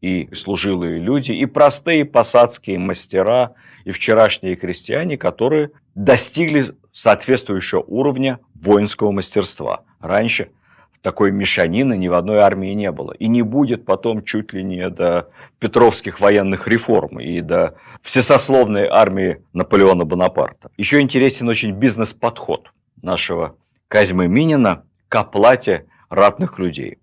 и 0.02 0.34
служилые 0.34 1.00
люди, 1.00 1.32
и 1.32 1.46
простые 1.46 2.06
посадские 2.06 2.80
мастера, 2.80 3.54
и 3.84 3.92
вчерашние 3.92 4.56
крестьяне, 4.56 5.18
которые 5.18 5.72
достигли 5.94 6.74
соответствующего 6.94 7.82
уровня 7.82 8.40
воинского 8.54 9.12
мастерства. 9.12 9.84
Раньше 10.00 10.52
такой 11.02 11.32
мешанины 11.32 11.98
ни 11.98 12.08
в 12.08 12.14
одной 12.14 12.40
армии 12.40 12.74
не 12.74 12.92
было. 12.92 13.14
И 13.14 13.28
не 13.28 13.42
будет 13.42 13.86
потом 13.86 14.24
чуть 14.24 14.54
ли 14.54 14.64
не 14.64 14.90
до 14.90 15.30
петровских 15.60 16.20
военных 16.20 16.68
реформ 16.68 17.20
и 17.20 17.42
до 17.42 17.76
всесословной 18.02 18.88
армии 18.88 19.42
Наполеона 19.54 20.06
Бонапарта. 20.06 20.72
Еще 20.78 21.02
интересен 21.02 21.48
очень 21.48 21.72
бизнес-подход 21.72 22.72
нашего 23.02 23.56
Казьмы 23.88 24.28
Минина 24.28 24.84
к 25.08 25.16
оплате 25.16 25.86
ратных 26.10 26.60
людей. 26.60 27.00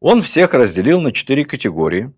Он 0.00 0.20
всех 0.20 0.54
разделил 0.54 1.00
на 1.00 1.12
четыре 1.12 1.44
категории 1.44 2.12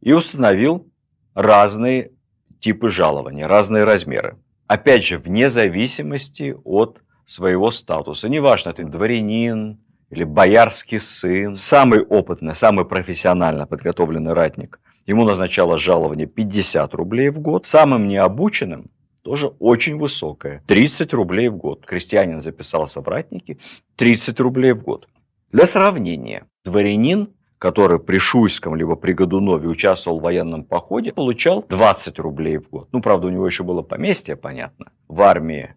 и 0.00 0.12
установил 0.12 0.86
разные 1.34 2.12
типы 2.60 2.90
жалования, 2.90 3.46
разные 3.46 3.84
размеры. 3.84 4.36
Опять 4.66 5.04
же, 5.04 5.18
вне 5.18 5.50
зависимости 5.50 6.56
от 6.64 7.00
своего 7.26 7.70
статуса. 7.70 8.28
Неважно, 8.28 8.72
ты 8.72 8.84
дворянин, 8.84 9.78
или 10.10 10.24
боярский 10.24 11.00
сын, 11.00 11.56
самый 11.56 12.00
опытный, 12.02 12.54
самый 12.54 12.84
профессионально 12.84 13.66
подготовленный 13.66 14.32
ратник, 14.32 14.80
ему 15.06 15.24
назначалось 15.24 15.80
жалование 15.80 16.26
50 16.26 16.94
рублей 16.94 17.30
в 17.30 17.40
год, 17.40 17.66
самым 17.66 18.08
необученным 18.08 18.90
тоже 19.22 19.48
очень 19.58 19.98
высокое, 19.98 20.62
30 20.66 21.12
рублей 21.14 21.48
в 21.48 21.56
год. 21.56 21.84
Крестьянин 21.84 22.40
записался 22.40 23.00
в 23.00 23.08
ратники, 23.08 23.58
30 23.96 24.40
рублей 24.40 24.72
в 24.72 24.82
год. 24.82 25.08
Для 25.52 25.66
сравнения, 25.66 26.46
дворянин, 26.64 27.30
который 27.58 27.98
при 27.98 28.18
Шуйском 28.18 28.74
либо 28.74 28.96
при 28.96 29.12
Годунове 29.12 29.68
участвовал 29.68 30.18
в 30.18 30.22
военном 30.22 30.64
походе, 30.64 31.12
получал 31.12 31.64
20 31.68 32.18
рублей 32.18 32.56
в 32.56 32.70
год. 32.70 32.88
Ну, 32.92 33.02
правда, 33.02 33.26
у 33.26 33.30
него 33.30 33.46
еще 33.46 33.62
было 33.62 33.82
поместье, 33.82 34.36
понятно. 34.36 34.92
В 35.06 35.20
армии 35.20 35.74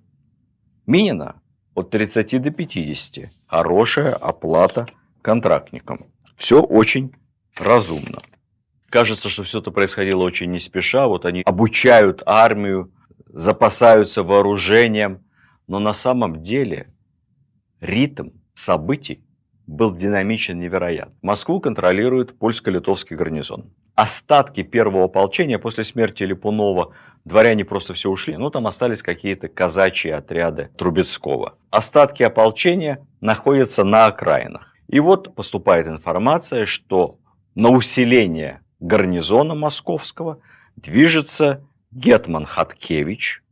Минина 0.86 1.36
от 1.76 1.90
30 1.90 2.42
до 2.42 2.52
50. 2.52 3.30
Хорошая 3.48 4.14
оплата 4.14 4.88
контрактникам. 5.22 6.06
Все 6.36 6.62
очень 6.62 7.14
разумно. 7.56 8.22
Кажется, 8.90 9.30
что 9.30 9.44
все 9.44 9.60
это 9.60 9.72
происходило 9.72 10.24
очень 10.24 10.52
не 10.52 10.60
спеша. 10.60 11.08
Вот 11.08 11.26
они 11.26 11.42
обучают 11.42 12.22
армию, 12.26 12.92
запасаются 13.28 14.24
вооружением. 14.24 15.24
Но 15.68 15.80
на 15.80 15.94
самом 15.94 16.42
деле 16.42 16.94
ритм 17.80 18.30
событий 18.54 19.26
был 19.68 19.96
динамичен 19.96 20.60
невероятно. 20.60 21.14
Москву 21.22 21.60
контролирует 21.60 22.38
польско-литовский 22.38 23.16
гарнизон. 23.16 23.72
Остатки 23.96 24.64
первого 24.64 25.06
ополчения 25.06 25.60
после 25.60 25.84
смерти 25.84 26.24
Липунова 26.24 26.94
Дворяне 27.26 27.64
просто 27.64 27.94
все 27.94 28.10
ушли, 28.10 28.36
но 28.36 28.50
там 28.50 28.68
остались 28.68 29.02
какие-то 29.02 29.48
казачьи 29.48 30.12
отряды 30.12 30.70
Трубецкого. 30.78 31.58
Остатки 31.70 32.22
ополчения 32.24 33.06
находятся 33.22 33.84
на 33.86 34.08
окраинах. 34.08 34.74
И 34.90 35.00
вот 35.00 35.34
поступает 35.34 35.88
информация, 35.88 36.66
что 36.66 37.18
на 37.56 37.70
усиление 37.70 38.62
гарнизона 38.80 39.56
московского 39.56 40.40
движется 40.76 41.66
Гетман 41.92 42.46
Хаткевич 42.46 43.43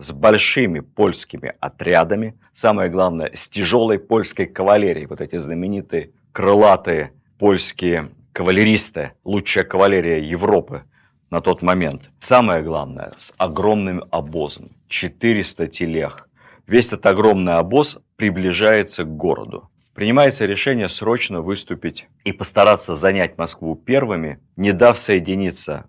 с 0.00 0.12
большими 0.12 0.80
польскими 0.80 1.54
отрядами, 1.60 2.34
самое 2.52 2.90
главное, 2.90 3.30
с 3.34 3.48
тяжелой 3.48 3.98
польской 3.98 4.46
кавалерией, 4.46 5.06
вот 5.06 5.20
эти 5.20 5.36
знаменитые 5.36 6.10
крылатые 6.32 7.12
польские 7.38 8.10
кавалеристы, 8.32 9.12
лучшая 9.24 9.64
кавалерия 9.64 10.18
Европы, 10.18 10.84
на 11.30 11.40
тот 11.40 11.62
момент. 11.62 12.10
Самое 12.18 12.62
главное, 12.62 13.12
с 13.16 13.32
огромным 13.38 14.04
обозом, 14.10 14.70
400 14.88 15.68
телег. 15.68 16.28
Весь 16.66 16.88
этот 16.88 17.06
огромный 17.06 17.54
обоз 17.54 17.98
приближается 18.16 19.04
к 19.04 19.16
городу. 19.16 19.70
Принимается 19.94 20.46
решение 20.46 20.88
срочно 20.88 21.40
выступить 21.40 22.08
и 22.24 22.32
постараться 22.32 22.94
занять 22.94 23.38
Москву 23.38 23.74
первыми, 23.74 24.40
не 24.56 24.72
дав 24.72 24.98
соединиться 24.98 25.86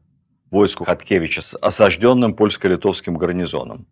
войску 0.50 0.84
Хаткевича 0.86 1.42
с 1.42 1.58
осажденным 1.58 2.36
польско-литовским 2.36 3.18
гарнизоном. 3.18 3.88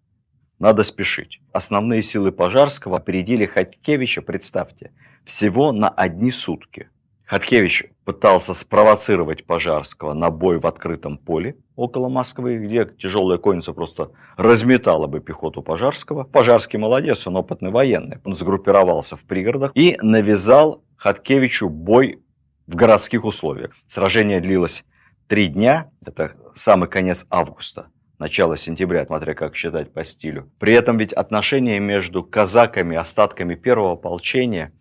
Надо 0.59 0.83
спешить. 0.83 1.41
Основные 1.51 2.03
силы 2.03 2.31
Пожарского 2.31 2.97
опередили 2.97 3.45
Хаткевича, 3.45 4.21
представьте, 4.21 4.91
всего 5.25 5.71
на 5.71 5.89
одни 5.89 6.31
сутки– 6.31 6.89
Хаткевич 7.29 7.83
пытался 8.05 8.55
спровоцировать 8.55 9.45
Пожарского 9.45 10.13
на 10.13 10.31
бой 10.31 10.57
в 10.57 10.65
открытом 10.65 11.19
поле 11.19 11.57
около 11.75 12.09
Москвы, 12.09 12.57
где 12.57 12.85
тяжелая 12.85 13.37
конница 13.37 13.71
просто 13.71 14.09
разметала 14.35 15.05
бы 15.05 15.19
пехоту 15.19 15.61
Пожарского. 15.61 16.23
Пожарский 16.23 16.79
молодец, 16.79 17.27
он 17.27 17.37
опытный 17.37 17.69
военный. 17.69 18.17
Он 18.25 18.33
сгруппировался 18.33 19.15
в 19.15 19.25
пригородах 19.25 19.73
и 19.75 19.95
навязал 20.01 20.83
Хаткевичу 20.97 21.69
бой 21.69 22.19
в 22.65 22.75
городских 22.75 23.23
условиях. 23.25 23.75
Сражение 23.85 24.39
длилось 24.39 24.83
три 25.27 25.49
дня, 25.49 25.91
это 26.03 26.31
самый 26.55 26.89
конец 26.89 27.27
августа 27.29 27.89
начало 28.19 28.57
сентября, 28.57 29.05
смотря 29.05 29.33
как 29.33 29.55
считать 29.55 29.91
по 29.91 30.03
стилю. 30.03 30.51
При 30.59 30.73
этом 30.73 30.97
ведь 30.97 31.13
отношения 31.13 31.79
между 31.79 32.23
казаками, 32.23 32.95
остатками 32.95 33.55
первого 33.55 33.93
ополчения 33.93 34.73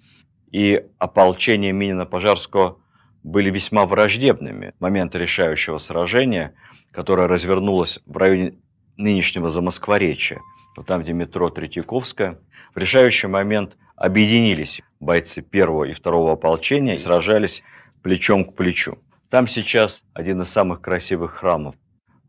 и 0.50 0.84
ополчением 0.98 1.76
Минина-Пожарского 1.76 2.78
были 3.22 3.50
весьма 3.50 3.86
враждебными. 3.86 4.74
Момент 4.80 5.14
решающего 5.14 5.78
сражения, 5.78 6.54
которое 6.90 7.28
развернулось 7.28 8.00
в 8.06 8.16
районе 8.16 8.58
нынешнего 8.96 9.50
Замоскворечья, 9.50 10.40
там, 10.86 11.02
где 11.02 11.12
метро 11.12 11.50
Третьяковская, 11.50 12.38
в 12.74 12.78
решающий 12.78 13.26
момент 13.26 13.76
объединились 13.96 14.80
бойцы 15.00 15.42
первого 15.42 15.84
и 15.84 15.92
второго 15.92 16.32
ополчения 16.32 16.94
и 16.94 16.98
сражались 16.98 17.62
плечом 18.02 18.44
к 18.44 18.54
плечу. 18.54 18.98
Там 19.28 19.46
сейчас 19.46 20.04
один 20.14 20.42
из 20.42 20.50
самых 20.50 20.80
красивых 20.80 21.34
храмов 21.34 21.74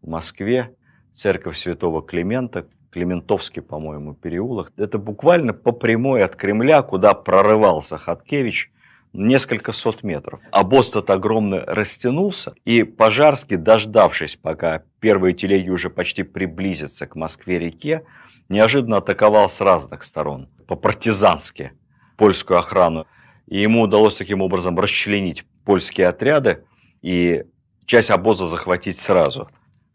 в 0.02 0.10
Москве, 0.10 0.76
церковь 1.20 1.58
святого 1.58 2.02
Климента, 2.02 2.68
Климентовский, 2.92 3.62
по-моему, 3.62 4.14
переулок. 4.14 4.72
Это 4.78 4.98
буквально 4.98 5.54
по 5.54 5.72
прямой 5.72 6.24
от 6.24 6.36
Кремля, 6.36 6.82
куда 6.82 7.14
прорывался 7.14 7.98
Хаткевич, 7.98 8.72
несколько 9.14 9.74
сот 9.74 10.02
метров. 10.02 10.40
А 10.52 10.64
тот 10.64 11.10
огромный 11.10 11.60
растянулся, 11.66 12.54
и 12.66 12.84
Пожарский, 12.84 13.58
дождавшись, 13.58 14.38
пока 14.38 14.84
первые 15.00 15.34
телеги 15.34 15.70
уже 15.70 15.90
почти 15.90 16.24
приблизятся 16.24 17.06
к 17.06 17.16
Москве-реке, 17.16 18.06
неожиданно 18.48 18.98
атаковал 18.98 19.50
с 19.50 19.62
разных 19.62 20.04
сторон, 20.04 20.48
по-партизански, 20.68 21.74
польскую 22.18 22.60
охрану. 22.60 23.06
И 23.46 23.60
ему 23.60 23.82
удалось 23.82 24.16
таким 24.16 24.42
образом 24.42 24.80
расчленить 24.80 25.46
польские 25.66 26.08
отряды 26.08 26.64
и 27.02 27.44
часть 27.86 28.10
обоза 28.10 28.48
захватить 28.48 28.98
сразу. 28.98 29.50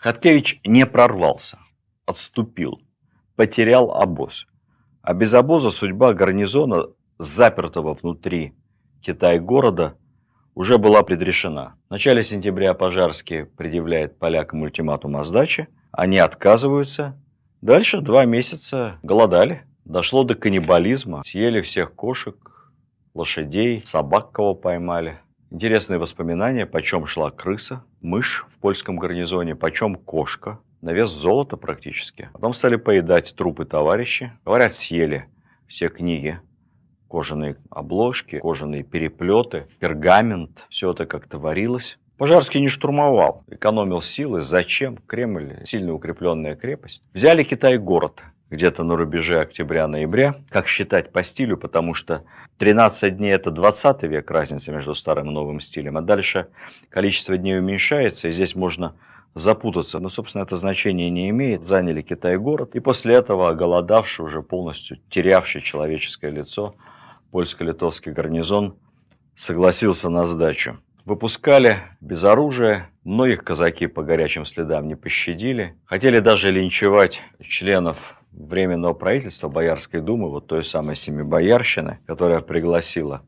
Хаткевич 0.04 0.60
не 0.66 0.84
прорвался, 0.84 1.60
отступил, 2.04 2.78
потерял 3.36 3.90
обоз. 3.90 4.46
А 5.00 5.14
без 5.14 5.32
обоза 5.32 5.70
судьба 5.70 6.12
гарнизона, 6.12 6.88
запертого 7.18 7.94
внутри 7.94 8.52
Китай-города, 9.00 9.96
уже 10.54 10.76
была 10.76 11.02
предрешена. 11.04 11.76
В 11.88 11.92
начале 11.92 12.22
сентября 12.22 12.74
Пожарский 12.74 13.46
предъявляет 13.46 14.18
полякам 14.18 14.60
ультиматум 14.60 15.16
о 15.16 15.24
сдаче. 15.24 15.68
Они 15.90 16.18
отказываются. 16.18 17.18
Дальше 17.62 18.02
два 18.02 18.26
месяца 18.26 18.98
голодали. 19.02 19.62
Дошло 19.86 20.22
до 20.22 20.34
каннибализма. 20.34 21.22
Съели 21.24 21.62
всех 21.62 21.94
кошек, 21.94 22.70
лошадей, 23.14 23.80
собак 23.86 24.32
кого 24.32 24.54
поймали. 24.54 25.20
Интересные 25.54 26.00
воспоминания, 26.00 26.66
почем 26.66 27.06
шла 27.06 27.30
крыса, 27.30 27.84
мышь 28.00 28.44
в 28.50 28.58
польском 28.58 28.96
гарнизоне, 28.96 29.54
почем 29.54 29.94
кошка, 29.94 30.58
на 30.82 30.92
вес 30.92 31.12
золота 31.12 31.56
практически. 31.56 32.28
Потом 32.32 32.54
стали 32.54 32.74
поедать 32.74 33.32
трупы 33.36 33.64
товарищи. 33.64 34.32
Говорят, 34.44 34.72
съели 34.72 35.26
все 35.68 35.90
книги, 35.90 36.40
кожаные 37.08 37.56
обложки, 37.70 38.40
кожаные 38.40 38.82
переплеты, 38.82 39.68
пергамент. 39.78 40.66
Все 40.70 40.90
это 40.90 41.06
как-то 41.06 41.38
варилось. 41.38 42.00
Пожарский 42.18 42.58
не 42.60 42.66
штурмовал, 42.66 43.44
экономил 43.46 44.02
силы. 44.02 44.42
Зачем? 44.42 44.96
Кремль– 45.06 45.60
сильно 45.64 45.94
укрепленная 45.94 46.56
крепость. 46.56 47.04
Взяли 47.14 47.44
Китай-город 47.44 48.24
где-то 48.50 48.84
на 48.84 48.96
рубеже 48.96 49.40
октября-ноября. 49.40 50.36
Как 50.48 50.68
считать 50.68 51.12
по 51.12 51.22
стилю, 51.22 51.56
потому 51.56 51.94
что 51.94 52.24
13 52.58 53.16
дней– 53.16 53.30
это 53.34 53.50
20 53.50 54.02
век, 54.04 54.30
разница 54.30 54.72
между 54.72 54.94
старым 54.94 55.30
и 55.30 55.32
новым 55.32 55.60
стилем. 55.60 55.96
А 55.96 56.02
дальше 56.02 56.48
количество 56.88 57.36
дней 57.36 57.58
уменьшается, 57.58 58.28
и 58.28 58.32
здесь 58.32 58.54
можно 58.54 58.94
запутаться. 59.34 59.98
Но, 59.98 60.08
собственно, 60.08 60.42
это 60.42 60.56
значение 60.56 61.10
не 61.10 61.30
имеет. 61.30 61.64
Заняли 61.64 62.02
Китай-город, 62.02 62.74
и 62.74 62.80
после 62.80 63.14
этого 63.14 63.48
оголодавший, 63.48 64.24
уже 64.24 64.42
полностью 64.42 64.98
терявший 65.10 65.60
человеческое 65.60 66.30
лицо, 66.30 66.74
польско-литовский 67.30 68.12
гарнизон 68.12 68.76
согласился 69.34 70.08
на 70.08 70.26
сдачу. 70.26 70.78
Выпускали 71.04 71.78
без 72.00 72.24
оружия, 72.24 72.90
многих 73.02 73.44
казаки 73.44 73.86
по 73.86 74.02
горячим 74.02 74.46
следам 74.46 74.88
не 74.88 74.94
пощадили. 74.94 75.74
Хотели 75.84 76.20
даже 76.20 76.50
линчевать 76.50 77.20
членов 77.42 78.16
Временного 78.36 78.94
правительства 78.94 79.48
Боярской 79.48 80.00
думы, 80.00 80.28
вот 80.28 80.46
той 80.46 80.64
самой 80.64 80.96
Семибоярщины, 80.96 82.00
которая 82.06 82.40
пригласила 82.40 83.22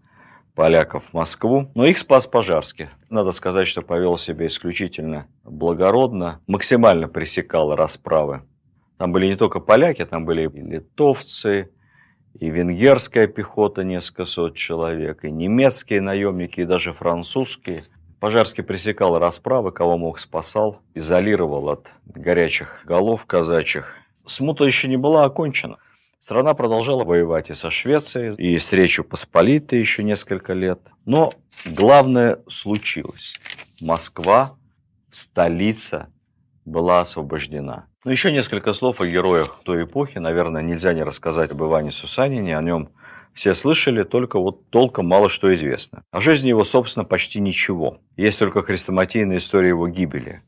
поляков 0.57 1.05
в 1.05 1.14
Москву, 1.14 1.71
но 1.75 1.85
их 1.87 1.99
спас 1.99 2.27
Пожарский. 2.27 2.88
Надо 3.09 3.31
сказать, 3.33 3.69
что 3.69 3.83
повел 3.83 4.19
себя 4.19 4.47
исключительно 4.47 5.29
благородно, 5.45 6.40
максимально 6.47 7.09
пресекал 7.09 7.77
расправы. 7.77 8.42
Там 8.97 9.12
были 9.12 9.27
не 9.27 9.37
только 9.37 9.61
поляки, 9.61 10.05
там 10.05 10.25
были 10.25 10.49
и 10.49 10.61
литовцы, 10.61 11.71
и 12.40 12.51
венгерская 12.51 13.27
пехота 13.27 13.85
несколько 13.85 14.25
сот 14.25 14.57
человек, 14.57 15.25
и 15.25 15.31
немецкие 15.31 16.01
наемники, 16.01 16.62
и 16.62 16.66
даже 16.66 16.92
французские. 16.92 17.85
Пожарский 18.19 18.64
пресекал 18.64 19.19
расправы, 19.19 19.73
кого 19.73 19.99
мог 19.99 20.19
спасал, 20.19 20.81
изолировал 20.95 21.69
от 21.69 21.87
горячих 22.07 22.81
голов 22.85 23.27
казачьих 23.27 23.95
смута 24.27 24.65
еще 24.65 24.89
не 24.89 24.97
была 24.97 25.25
окончена. 25.25 25.79
Страна 26.19 26.55
продолжала 26.55 27.05
воевать 27.05 27.51
и 27.51 27.55
со 27.55 27.71
Швецией, 27.71 28.35
и 28.37 28.59
с 28.59 28.73
Речью 28.73 29.05
Посполитой 29.05 29.79
еще 29.79 30.03
несколько 30.03 30.55
лет. 30.55 30.81
Но 31.05 31.33
главное 31.65 32.41
случилось. 32.49 33.35
Москва, 33.81 34.57
столица, 35.11 36.09
была 36.65 37.01
освобождена. 37.01 37.87
Но 38.05 38.11
еще 38.11 38.33
несколько 38.33 38.73
слов 38.73 39.01
о 39.01 39.07
героях 39.07 39.61
той 39.65 39.85
эпохи. 39.85 40.19
Наверное, 40.19 40.62
нельзя 40.62 40.93
не 40.95 41.03
рассказать 41.03 41.53
об 41.53 41.62
Иване 41.62 41.93
Сусанине. 41.93 42.57
О 42.57 42.62
нем 42.62 42.91
все 43.35 43.55
слышали, 43.55 44.03
только 44.03 44.39
вот 44.39 44.71
толком 44.71 45.07
мало 45.07 45.29
что 45.29 45.55
известно. 45.55 46.03
О 46.11 46.21
жизни 46.21 46.49
его, 46.49 46.65
собственно, 46.65 47.05
почти 47.05 47.41
ничего. 47.41 47.99
Есть 48.17 48.39
только 48.39 48.62
хрестоматийная 48.62 49.39
история 49.39 49.69
его 49.69 49.89
гибели. 49.89 50.43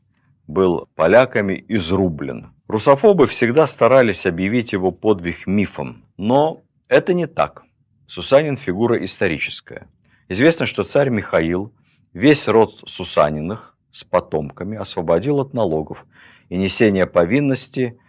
Был 0.49 0.89
поляками 0.95 1.63
изрублен 1.67 2.53
Русофобы 2.67 3.27
всегда 3.27 3.67
старались 3.67 4.25
объявить 4.25 4.73
его 4.73 4.89
подвиг 4.89 5.45
мифом, 5.45 6.05
но 6.17 6.63
это 6.87 7.13
не 7.13 7.27
так. 7.27 7.61
Сусанин– 8.07 8.57
фигура 8.57 9.03
историческая. 9.05 9.87
Известно, 10.27 10.65
что 10.65 10.81
царь 10.83 11.11
Михаил 11.11 11.71
весь 12.13 12.47
род 12.47 12.81
Сусаниных 12.87 13.77
с 13.91 14.03
потомками 14.03 14.75
освободил 14.75 15.39
от 15.39 15.53
налогов 15.53 16.07
и 16.49 16.57
несения 16.57 17.05
повинности 17.05 17.99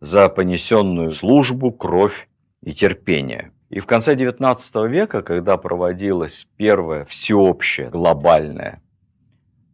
за 0.00 0.30
понесенную 0.30 1.10
службу, 1.10 1.72
кровь 1.72 2.26
и 2.62 2.72
терпение. 2.72 3.52
И 3.68 3.80
в 3.80 3.86
конце 3.86 4.14
XIX 4.14 4.88
века, 4.88 5.20
когда 5.20 5.58
проводилась 5.58 6.48
первая 6.56 7.04
всеобщая 7.04 7.90
глобальная 7.90 8.81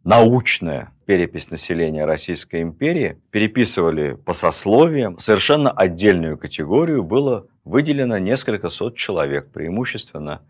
научная 0.03 0.91
перепись 1.05 1.49
населения 1.49 2.05
Российской 2.05 2.61
империи, 2.61 3.19
переписывали 3.31 4.13
по 4.13 4.33
сословиям. 4.33 5.19
Совершенно 5.19 5.71
отдельную 5.71 6.37
категорию 6.37 7.03
было 7.03 7.47
выделено 7.63 8.17
несколько 8.17 8.69
сот 8.69 8.95
человек, 8.95 9.51
преимущественно 9.51 10.41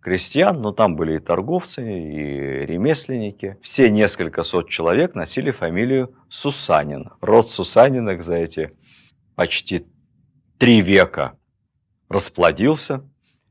крестьян, 0.00 0.60
но 0.60 0.72
там 0.72 0.96
были 0.96 1.16
и 1.16 1.18
торговцы, 1.18 1.82
и 1.82 2.64
ремесленники. 2.64 3.58
Все 3.60 3.90
несколько 3.90 4.42
сот 4.42 4.70
человек 4.70 5.14
носили 5.14 5.50
фамилию 5.50 6.14
Сусанин. 6.30 7.10
Род 7.20 7.50
Сусаниных 7.50 8.22
за 8.22 8.36
эти 8.36 8.70
почти 9.34 9.86
три 10.58 10.80
века 10.80 11.36
расплодился. 12.08 13.02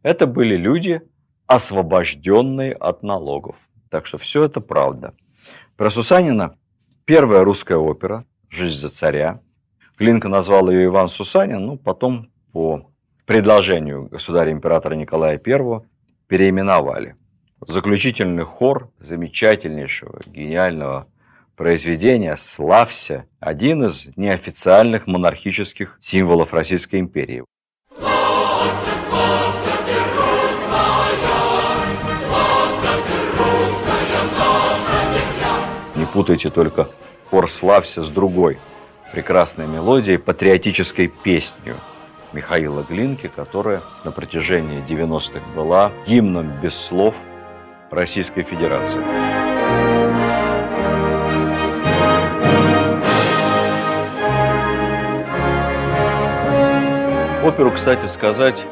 Это 0.02 0.28
были 0.28 0.56
люди, 0.56 1.02
освобожденные 1.46 2.74
от 2.74 3.04
налогов. 3.04 3.56
Так 3.90 4.06
что 4.06 4.18
все 4.18 4.46
это 4.46 4.62
правда. 4.62 5.14
Про 5.78 5.90
Сусанина 5.90 6.56
первая 7.04 7.44
русская 7.44 7.76
опера 7.76 8.24
«Жизнь 8.50 8.78
за 8.78 8.90
царя». 8.90 9.42
Глинка 10.00 10.30
назвал 10.30 10.70
ее 10.70 10.86
Иван 10.86 11.10
Сусанин, 11.10 11.66
ну, 11.66 11.78
потом 11.78 12.32
по 12.54 12.90
предложению 13.26 14.08
государя-императора 14.08 14.96
Николая 14.96 15.34
I 15.34 15.82
переименовали. 16.28 17.18
Заключительный 17.68 18.46
хор 18.46 18.90
замечательнейшего, 19.00 20.22
гениального 20.26 21.08
произведения 21.58 22.38
«Славься»– 22.38 23.26
один 23.42 23.84
из 23.84 24.16
неофициальных 24.16 25.08
монархических 25.08 25.98
символов 26.00 26.54
Российской 26.54 27.02
империи. 27.02 27.44
Путайте 36.16 36.50
только 36.50 36.88
«Хор 37.30 37.50
славься» 37.50 38.02
с 38.02 38.10
другой 38.10 38.58
прекрасной 39.12 39.68
мелодией, 39.68 40.18
патриотической 40.18 41.10
песней 41.10 41.74
Михаила 42.32 42.84
Глинки, 42.84 43.28
которая 43.28 43.82
на 44.06 44.12
протяжении 44.12 44.82
90-х 44.88 45.42
была 45.54 45.92
гимном 46.08 46.62
без 46.62 46.74
слов 46.74 47.16
Российской 47.92 48.44
Федерации. 48.44 49.02
Оперу, 57.46 57.72
кстати 57.72 58.06
сказать, 58.08 58.66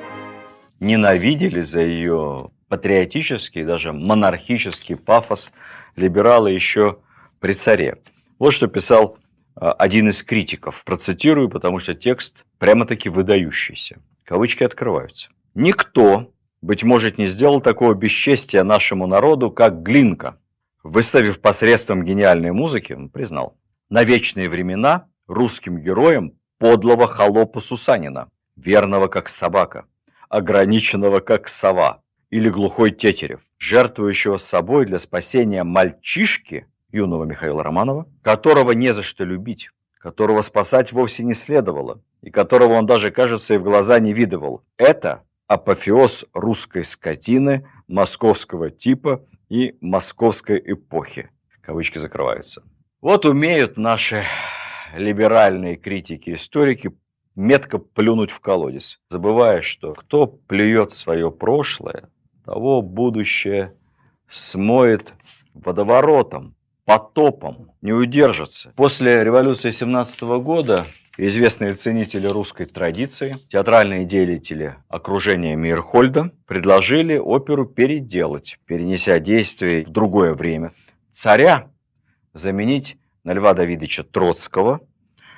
ненавидели 0.79 1.59
за 1.59 1.81
ее 1.81 2.51
патриотический, 2.69 3.65
даже 3.65 3.91
монархический 3.91 4.95
пафос 4.95 5.51
либералы 5.97 6.51
еще 6.51 6.99
при 7.43 7.51
царе. 7.51 7.97
Вот 8.39 8.53
что 8.53 8.67
писал 8.67 9.17
а, 9.53 9.73
один 9.73 10.07
из 10.07 10.23
критиков. 10.23 10.85
Процитирую, 10.85 11.49
потому 11.49 11.79
что 11.79 11.93
текст 11.93 12.45
прямо-таки 12.57 13.09
выдающийся. 13.09 14.01
Кавычки 14.23 14.63
открываются. 14.63 15.27
«Никто, 15.53 16.31
быть 16.61 16.83
может, 16.83 17.17
не 17.17 17.25
сделал 17.25 17.59
такого 17.59 17.95
бесчестия 17.95 18.63
нашему 18.63 19.07
народу, 19.07 19.51
как 19.51 19.83
Глинка, 19.83 20.39
выставив 20.83 21.41
посредством 21.41 22.05
гениальной 22.05 22.53
музыки, 22.53 22.93
он 22.93 23.09
признал, 23.09 23.57
на 23.89 24.05
вечные 24.05 24.47
времена 24.47 25.09
русским 25.27 25.79
героям 25.79 26.39
подлого 26.59 27.07
холопа 27.07 27.59
Сусанина, 27.59 28.29
верного 28.55 29.09
как 29.09 29.27
собака, 29.27 29.83
ограниченного 30.29 31.19
как 31.19 31.49
сова, 31.49 32.03
или 32.29 32.47
глухой 32.49 32.91
Тетерев, 32.91 33.41
жертвующего 33.57 34.37
собой 34.37 34.85
для 34.85 34.97
спасения 34.97 35.65
мальчишки, 35.65 36.67
юного 36.93 37.25
Михаила 37.25 37.63
Романова, 37.63 38.07
которого 38.21 38.71
не 38.71 38.93
за 38.93 39.03
что 39.03 39.25
любить, 39.25 39.69
которого 39.97 40.41
спасать 40.41 40.93
вовсе 40.93 41.23
не 41.23 41.33
следовало, 41.33 42.01
и 42.21 42.29
которого 42.29 42.73
он 42.73 42.85
даже, 42.85 43.11
кажется, 43.11 43.55
и 43.55 43.57
в 43.57 43.63
глаза 43.63 43.99
не 43.99 44.13
видывал. 44.13 44.61
Это 44.77 45.23
апофеоз 45.47 46.25
русской 46.33 46.85
скотины 46.85 47.67
московского 47.87 48.69
типа 48.69 49.25
и 49.49 49.75
московской 49.81 50.61
эпохи. 50.65 51.29
Кавычки 51.61 51.97
закрываются. 51.97 52.63
Вот 53.01 53.25
умеют 53.25 53.77
наши 53.77 54.23
либеральные 54.95 55.75
критики-историки 55.75 56.91
метко 57.35 57.77
плюнуть 57.77 58.31
в 58.31 58.39
колодец, 58.39 58.99
забывая, 59.09 59.61
что 59.61 59.93
кто 59.93 60.27
плюет 60.27 60.93
свое 60.93 61.31
прошлое, 61.31 62.09
того 62.45 62.81
будущее 62.81 63.73
смоет 64.29 65.13
водоворотом, 65.53 66.55
потопом, 66.85 67.71
не 67.81 67.93
удержится. 67.93 68.73
После 68.75 69.23
революции 69.23 69.71
17 69.71 70.21
года 70.41 70.85
известные 71.17 71.75
ценители 71.75 72.27
русской 72.27 72.65
традиции, 72.65 73.37
театральные 73.49 74.05
деятели 74.05 74.77
окружения 74.89 75.55
Мирхольда 75.55 76.31
предложили 76.47 77.17
оперу 77.17 77.65
переделать, 77.65 78.59
перенеся 78.65 79.19
действие 79.19 79.85
в 79.85 79.89
другое 79.89 80.33
время. 80.33 80.73
Царя 81.11 81.69
заменить 82.33 82.97
на 83.23 83.33
Льва 83.33 83.53
Давидовича 83.53 84.03
Троцкого, 84.03 84.81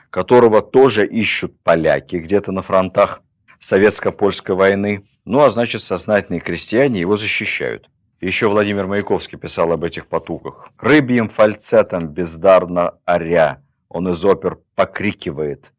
которого 0.10 0.62
тоже 0.62 1.05
ищут 1.05 1.60
поляки 1.62 2.15
где-то 2.15 2.51
на 2.51 2.62
фронтах 2.62 3.21
советско-польской 3.60 4.55
войны. 4.55 5.05
Ну, 5.25 5.39
а 5.39 5.49
значит, 5.49 5.81
сознательные 5.81 6.39
крестьяне 6.39 7.01
его 7.01 7.15
защищают. 7.15 7.89
Еще 8.21 8.47
Владимир 8.47 8.88
Маяковский 8.88 9.38
писал 9.38 9.73
об 9.73 9.84
этих 9.84 10.08
потуках. 10.08 10.69
«Рыбьим 10.80 11.28
фальцетом 11.28 12.08
бездарно 12.08 12.97
оря, 13.04 13.62
он 13.89 14.08
из 14.08 14.23
опер 14.23 14.60
покрикивает. 14.73 15.73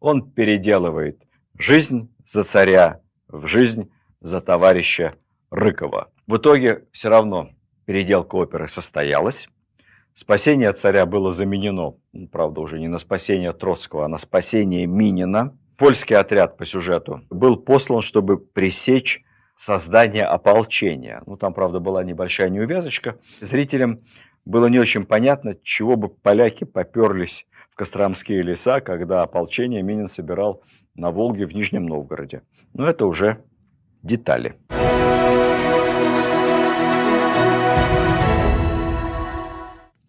Он 0.00 0.22
переделывает 0.30 1.22
жизнь 1.58 2.10
за 2.24 2.44
царя 2.44 3.00
в 3.28 3.46
жизнь 3.46 3.90
за 4.20 4.40
товарища 4.40 5.16
Рыкова». 5.50 6.10
В 6.26 6.38
итоге 6.38 6.86
все 6.92 7.10
равно 7.10 7.50
переделка 7.84 8.36
оперы 8.36 8.68
состоялась. 8.68 9.48
Спасение 10.14 10.72
царя 10.72 11.04
было 11.04 11.30
заменено, 11.30 11.94
ну, 12.12 12.28
правда, 12.28 12.60
уже 12.60 12.78
не 12.78 12.88
на 12.88 12.98
спасение 12.98 13.52
Троцкого, 13.52 14.06
а 14.06 14.08
на 14.08 14.18
спасение 14.18 14.86
Минина. 14.86 15.56
Польский 15.76 16.16
отряд 16.16 16.56
по 16.56 16.64
сюжету 16.64 17.22
был 17.28 17.56
послан, 17.56 18.00
чтобы 18.00 18.38
пресечь 18.38 19.24
создание 19.62 20.24
ополчения. 20.24 21.22
Ну, 21.26 21.36
там, 21.36 21.54
правда, 21.54 21.78
была 21.78 22.02
небольшая 22.02 22.48
неувязочка. 22.48 23.18
Зрителям 23.40 24.00
было 24.44 24.66
не 24.66 24.80
очень 24.80 25.04
понятно, 25.04 25.54
чего 25.62 25.94
бы 25.94 26.08
поляки 26.08 26.64
поперлись 26.64 27.46
в 27.70 27.76
Костромские 27.76 28.42
леса, 28.42 28.80
когда 28.80 29.22
ополчение 29.22 29.82
Минин 29.82 30.08
собирал 30.08 30.62
на 30.96 31.12
Волге 31.12 31.46
в 31.46 31.54
Нижнем 31.54 31.86
Новгороде. 31.86 32.42
Но 32.74 32.88
это 32.88 33.06
уже 33.06 33.44
детали. 34.02 34.56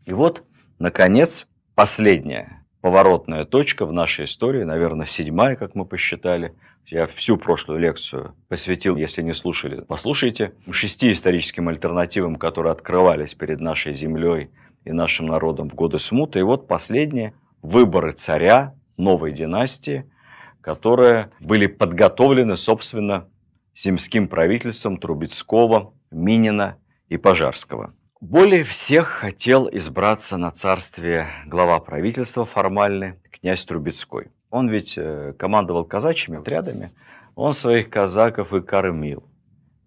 И 0.06 0.14
вот, 0.14 0.44
наконец, 0.80 1.48
последняя 1.76 2.63
поворотная 2.84 3.46
точка 3.46 3.86
в 3.86 3.94
нашей 3.94 4.26
истории, 4.26 4.64
наверное, 4.64 5.06
седьмая, 5.06 5.56
как 5.56 5.74
мы 5.74 5.86
посчитали. 5.86 6.54
Я 6.86 7.08
всю 7.08 7.38
прошлую 7.38 7.80
лекцию 7.80 8.36
посвятил, 8.50 8.98
если 8.98 9.22
не 9.22 9.34
слушали, 9.34 9.86
послушайте, 9.88 10.54
шести 10.70 11.14
историческим 11.14 11.70
альтернативам, 11.70 12.36
которые 12.36 12.74
открывались 12.74 13.36
перед 13.36 13.62
нашей 13.62 13.94
землей 13.94 14.50
и 14.84 14.92
нашим 14.92 15.28
народом 15.28 15.70
в 15.70 15.76
годы 15.76 15.98
смуты. 15.98 16.40
И 16.40 16.42
вот 16.42 16.68
последние 16.68 17.34
выборы 17.62 18.12
царя 18.12 18.76
новой 18.98 19.32
династии, 19.32 20.12
которые 20.60 21.32
были 21.40 21.68
подготовлены, 21.68 22.58
собственно, 22.58 23.30
земским 23.78 24.28
правительством 24.28 24.98
Трубецкого, 24.98 25.94
Минина 26.12 26.76
и 27.08 27.16
Пожарского. 27.16 27.94
Более 28.24 28.64
всех 28.64 29.10
хотел 29.10 29.68
избраться 29.70 30.38
на 30.38 30.50
царствие 30.50 31.28
глава 31.46 31.82
правительства 31.82 32.46
формальный, 32.46 33.16
князь 33.30 33.66
Трубецкой. 33.66 34.28
Он 34.50 34.70
ведь 34.70 34.94
э, 34.96 35.34
командовал 35.38 35.84
казачьими 35.84 36.40
отрядами, 36.40 36.92
он 37.36 37.52
своих 37.52 37.90
казаков 37.90 38.54
и 38.54 38.62
кормил, 38.62 39.26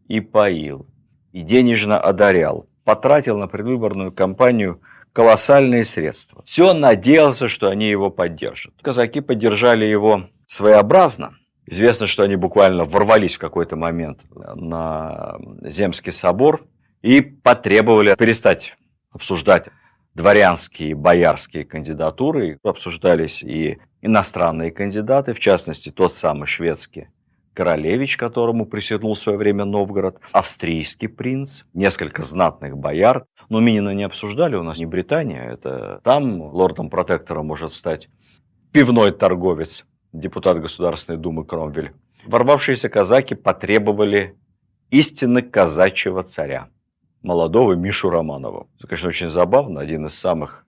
и 0.06 0.20
поил, 0.20 0.86
и 1.32 1.40
денежно 1.40 1.98
одарял, 1.98 2.68
потратил 2.84 3.38
на 3.38 3.48
предвыборную 3.48 4.12
кампанию 4.12 4.82
колоссальные 5.14 5.86
средства. 5.86 6.42
Все 6.44 6.74
надеялся, 6.74 7.48
что 7.48 7.70
они 7.70 7.88
его 7.88 8.10
поддержат. 8.10 8.74
Казаки 8.82 9.22
поддержали 9.22 9.86
его 9.86 10.28
своеобразно. 10.44 11.38
Известно, 11.64 12.06
что 12.06 12.22
они 12.22 12.36
буквально 12.36 12.84
ворвались 12.84 13.36
в 13.36 13.38
какой-то 13.38 13.76
момент 13.76 14.20
на 14.34 15.38
Земский 15.62 16.12
собор 16.12 16.66
и 17.02 17.20
потребовали 17.20 18.14
перестать 18.14 18.76
обсуждать 19.10 19.68
дворянские 20.14 20.94
боярские 20.94 21.64
кандидатуры. 21.64 22.58
Обсуждались 22.62 23.42
и 23.42 23.78
иностранные 24.02 24.70
кандидаты, 24.70 25.32
в 25.32 25.38
частности, 25.38 25.90
тот 25.90 26.14
самый 26.14 26.46
шведский 26.46 27.08
королевич, 27.52 28.16
которому 28.16 28.66
присягнул 28.66 29.14
в 29.14 29.18
свое 29.18 29.38
время 29.38 29.64
Новгород, 29.64 30.18
австрийский 30.32 31.08
принц, 31.08 31.62
несколько 31.72 32.22
знатных 32.22 32.76
бояр. 32.76 33.24
Но 33.48 33.60
Минина 33.60 33.94
не 33.94 34.04
обсуждали, 34.04 34.56
у 34.56 34.62
нас 34.62 34.78
не 34.78 34.86
Британия, 34.86 35.52
это 35.52 36.00
там 36.04 36.42
лордом-протектором 36.42 37.46
может 37.46 37.72
стать 37.72 38.08
пивной 38.72 39.12
торговец, 39.12 39.86
депутат 40.12 40.60
Государственной 40.60 41.18
Думы 41.18 41.44
Кромвель. 41.46 41.92
Ворвавшиеся 42.26 42.88
казаки 42.88 43.34
потребовали 43.34 44.36
истинно 44.90 45.40
казачьего 45.40 46.22
царя 46.24 46.68
молодого 47.26 47.74
Мишу 47.74 48.08
Романова. 48.08 48.68
Это, 48.78 48.86
конечно, 48.86 49.08
очень 49.08 49.28
забавно. 49.28 49.80
Один 49.80 50.06
из 50.06 50.14
самых 50.14 50.64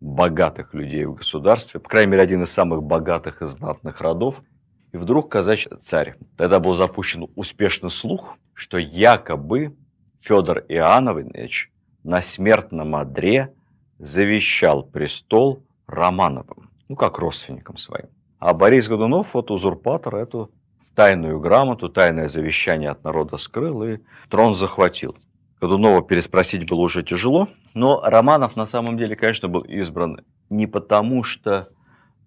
богатых 0.00 0.74
людей 0.74 1.04
в 1.04 1.14
государстве, 1.14 1.78
по 1.78 1.88
крайней 1.88 2.10
мере, 2.12 2.22
один 2.22 2.42
из 2.42 2.50
самых 2.50 2.82
богатых 2.82 3.42
и 3.42 3.46
знатных 3.46 4.00
родов. 4.00 4.42
И 4.92 4.96
вдруг 4.96 5.30
казачий 5.30 5.70
царь. 5.80 6.16
Тогда 6.36 6.60
был 6.60 6.74
запущен 6.74 7.28
успешный 7.36 7.90
слух, 7.90 8.36
что 8.52 8.78
якобы 8.78 9.76
Федор 10.20 10.64
Иоаннович 10.68 11.70
на 12.02 12.20
смертном 12.22 12.96
одре 12.96 13.54
завещал 13.98 14.82
престол 14.82 15.62
Романовым, 15.86 16.70
ну, 16.88 16.96
как 16.96 17.18
родственникам 17.18 17.76
своим. 17.76 18.06
А 18.38 18.54
Борис 18.54 18.88
Годунов, 18.88 19.34
вот 19.34 19.50
узурпатор, 19.50 20.16
эту 20.16 20.50
тайную 20.94 21.38
грамоту, 21.38 21.88
тайное 21.88 22.28
завещание 22.28 22.90
от 22.90 23.04
народа 23.04 23.36
скрыл 23.36 23.82
и 23.84 23.98
трон 24.28 24.54
захватил. 24.54 25.16
Годунова 25.62 26.02
переспросить 26.02 26.68
было 26.68 26.80
уже 26.80 27.04
тяжело, 27.04 27.48
но 27.72 28.00
Романов 28.00 28.56
на 28.56 28.66
самом 28.66 28.98
деле, 28.98 29.14
конечно, 29.14 29.46
был 29.46 29.60
избран 29.60 30.18
не 30.50 30.66
потому, 30.66 31.22
что 31.22 31.68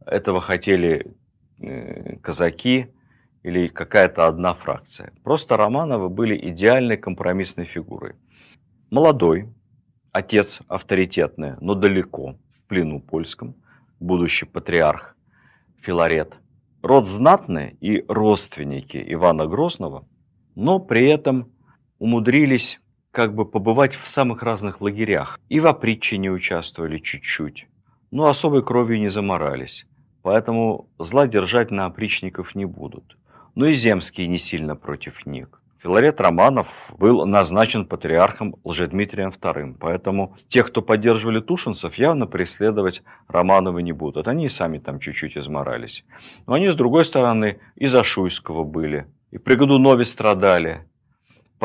этого 0.06 0.39
хотели 0.39 1.13
э, 1.60 2.15
казаки 2.19 2.88
или 3.43 3.67
какая-то 3.67 4.28
одна 4.28 4.54
фракция. 4.54 5.12
Просто 5.21 5.58
Романовы 5.58 6.08
были 6.08 6.50
идеальной 6.50 6.95
компромиссной 6.95 7.65
фигурой. 7.65 8.13
Молодой, 8.89 9.54
отец 10.13 10.62
авторитетный, 10.69 11.56
но 11.60 11.76
далеко, 11.76 12.38
в 12.54 12.67
плену 12.69 13.02
польском, 13.02 13.56
будущий 14.00 14.45
патриарх 14.45 15.17
Филарет. 15.82 16.38
Род 16.82 17.06
знатный 17.06 17.76
и 17.82 18.06
родственники 18.08 19.04
Ивана 19.06 19.45
Грозного, 19.45 20.08
но 20.56 20.80
при 20.80 21.10
этом 21.10 21.52
умудрились 22.00 22.80
как 23.15 23.34
бы 23.34 23.45
побывать 23.45 23.95
в 23.95 24.10
самых 24.10 24.43
разных 24.43 24.82
лагерях. 24.82 25.39
И 25.47 25.62
в 25.62 25.67
опритчине 25.67 26.32
участвовали 26.32 26.99
чуть-чуть, 26.99 27.67
но 28.12 28.28
особой 28.28 28.62
кровью 28.62 28.99
не 28.99 29.08
заморались. 29.10 29.86
Поэтому 30.21 30.89
зла 30.99 31.25
держать 31.25 31.71
на 31.71 31.86
опричников 31.86 32.56
не 32.56 32.65
будут. 32.65 33.17
но 33.56 33.67
и 33.67 33.75
земские 33.75 34.28
не 34.28 34.38
сильно 34.38 34.75
против 34.75 35.25
них. 35.25 35.47
Филарет 35.82 36.19
Романов 36.19 36.91
был 36.97 37.25
назначен 37.25 37.86
патриархом 37.86 38.56
Лжедмитрием 38.65 39.30
II, 39.30 39.78
поэтому 39.80 40.36
тех, 40.49 40.67
кто 40.67 40.82
поддерживали 40.82 41.39
Тушинцев, 41.39 41.95
явно 41.95 42.28
преследовать 42.28 43.01
Романовы 43.30 43.82
не 43.82 43.93
будут. 43.93 44.28
Они 44.28 44.45
и 44.45 44.49
сами 44.49 44.80
там 44.80 44.99
чуть-чуть 44.99 45.38
изморались. 45.38 46.04
Но 46.47 46.56
они, 46.56 46.67
с 46.67 46.75
другой 46.75 47.06
стороны, 47.06 47.60
и 47.75 47.88
за 47.88 48.04
Шуйского 48.04 48.65
были, 48.65 49.06
и 49.32 49.38
при 49.38 49.56
Годунове 49.56 50.04
страдали. 50.04 50.86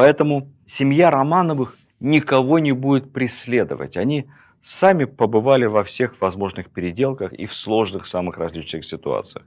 Поэтому 0.00 0.48
семья 0.64 1.10
Романовых 1.10 1.76
никого 2.00 2.58
не 2.58 2.72
будет 2.72 3.12
преследовать. 3.12 3.98
Они 3.98 4.24
сами 4.62 5.04
побывали 5.04 5.66
во 5.66 5.84
всех 5.84 6.18
возможных 6.22 6.70
переделках 6.70 7.34
и 7.34 7.44
в 7.44 7.54
сложных 7.54 8.06
самых 8.06 8.38
различных 8.38 8.86
ситуациях. 8.86 9.44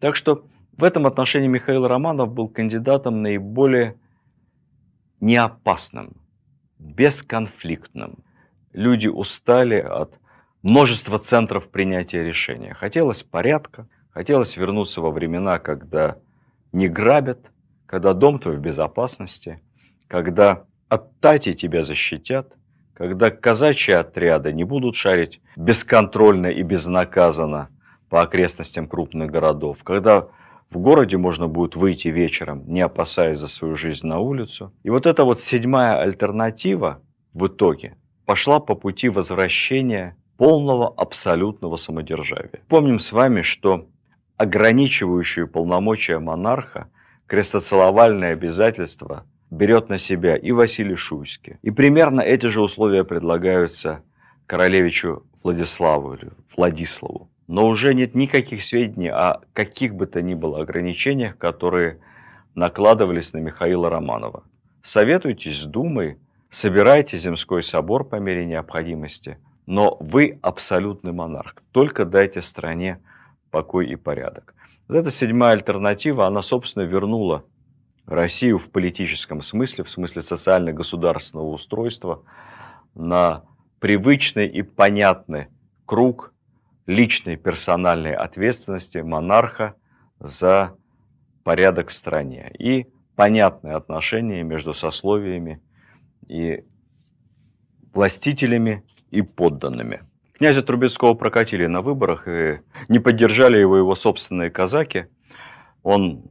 Так 0.00 0.16
что 0.16 0.46
в 0.78 0.82
этом 0.82 1.06
отношении 1.06 1.46
Михаил 1.46 1.86
Романов 1.86 2.32
был 2.32 2.48
кандидатом 2.48 3.20
наиболее 3.20 3.96
неопасным, 5.20 6.14
бесконфликтным. 6.78 8.24
Люди 8.72 9.08
устали 9.08 9.76
от 9.76 10.14
множества 10.62 11.18
центров 11.18 11.68
принятия 11.68 12.24
решения. 12.24 12.72
Хотелось 12.72 13.22
порядка, 13.22 13.86
хотелось 14.08 14.56
вернуться 14.56 15.02
во 15.02 15.10
времена, 15.10 15.58
когда 15.58 16.16
не 16.72 16.88
грабят, 16.88 17.50
когда 17.84 18.14
дом 18.14 18.38
твой 18.38 18.56
в 18.56 18.60
безопасности, 18.60 19.60
когда 20.12 20.64
от 20.90 21.18
Тати 21.20 21.54
тебя 21.54 21.84
защитят, 21.84 22.52
когда 22.92 23.30
казачьи 23.30 23.94
отряды 23.94 24.52
не 24.52 24.62
будут 24.62 24.94
шарить 24.94 25.40
бесконтрольно 25.56 26.48
и 26.48 26.62
безнаказанно 26.62 27.70
по 28.10 28.20
окрестностям 28.20 28.88
крупных 28.88 29.30
городов, 29.30 29.82
когда 29.82 30.28
в 30.68 30.76
городе 30.76 31.16
можно 31.16 31.48
будет 31.48 31.76
выйти 31.76 32.08
вечером, 32.08 32.64
не 32.66 32.82
опасаясь 32.82 33.38
за 33.38 33.48
свою 33.48 33.74
жизнь 33.74 34.06
на 34.06 34.18
улицу. 34.18 34.74
И 34.82 34.90
вот 34.90 35.06
эта 35.06 35.24
вот 35.24 35.40
седьмая 35.40 35.98
альтернатива 36.02 37.00
в 37.32 37.46
итоге 37.46 37.96
пошла 38.26 38.60
по 38.60 38.74
пути 38.74 39.08
возвращения 39.08 40.18
полного 40.36 40.92
абсолютного 40.94 41.76
самодержавия. 41.76 42.60
Помним 42.68 42.98
с 42.98 43.12
вами, 43.12 43.40
что 43.40 43.86
ограничивающие 44.36 45.46
полномочия 45.46 46.18
монарха 46.18 46.90
крестоцеловальное 47.26 48.34
обязательство 48.34 49.24
берет 49.52 49.88
на 49.88 49.98
себя 49.98 50.36
и 50.36 50.50
Василий 50.50 50.96
Шуйский. 50.96 51.58
И 51.62 51.70
примерно 51.70 52.20
эти 52.20 52.46
же 52.46 52.62
условия 52.62 53.04
предлагаются 53.04 54.02
королевичу 54.46 55.24
Владиславу 55.42 56.18
Владиславу 56.56 57.28
но 57.48 57.66
уже 57.66 57.92
нет 57.92 58.14
никаких 58.14 58.64
сведений 58.64 59.10
о 59.10 59.40
каких 59.52 59.94
бы 59.94 60.06
то 60.06 60.22
ни 60.22 60.32
было 60.32 60.62
ограничениях, 60.62 61.36
которые 61.36 61.98
накладывались 62.54 63.34
на 63.34 63.38
Михаила 63.38 63.90
Романова. 63.90 64.44
Советуйтесь 64.82 65.60
с 65.60 65.64
Думой, 65.64 66.16
собирайте 66.50 67.18
земской 67.18 67.62
собор 67.62 68.04
по 68.04 68.16
мере 68.16 68.46
необходимости, 68.46 69.36
но 69.66 69.98
вы 70.00 70.38
абсолютный 70.40 71.12
монарх. 71.12 71.56
Только 71.72 72.06
дайте 72.06 72.40
стране 72.40 73.00
покой 73.50 73.86
и 73.88 73.96
порядок. 73.96 74.54
Вот 74.88 74.96
эта 74.96 75.10
седьмая 75.10 75.52
альтернатива, 75.52 76.26
она, 76.26 76.40
собственно, 76.40 76.84
вернула 76.84 77.44
Россию 78.06 78.58
в 78.58 78.70
политическом 78.70 79.42
смысле, 79.42 79.84
в 79.84 79.90
смысле 79.90 80.22
социально-государственного 80.22 81.48
устройства, 81.48 82.24
на 82.94 83.44
привычный 83.78 84.48
и 84.48 84.62
понятный 84.62 85.48
круг 85.86 86.32
личной 86.86 87.36
персональной 87.36 88.14
ответственности 88.14 88.98
монарха 88.98 89.74
за 90.18 90.76
порядок 91.44 91.88
в 91.88 91.92
стране 91.92 92.52
и 92.58 92.86
понятные 93.16 93.74
отношения 93.74 94.42
между 94.42 94.74
сословиями 94.74 95.60
и 96.26 96.64
властителями 97.92 98.84
и 99.10 99.22
подданными. 99.22 100.02
Князя 100.32 100.62
Трубецкого 100.62 101.14
прокатили 101.14 101.66
на 101.66 101.82
выборах 101.82 102.26
и 102.26 102.60
не 102.88 102.98
поддержали 102.98 103.58
его 103.58 103.76
его 103.76 103.94
собственные 103.94 104.50
казаки. 104.50 105.06
Он 105.82 106.24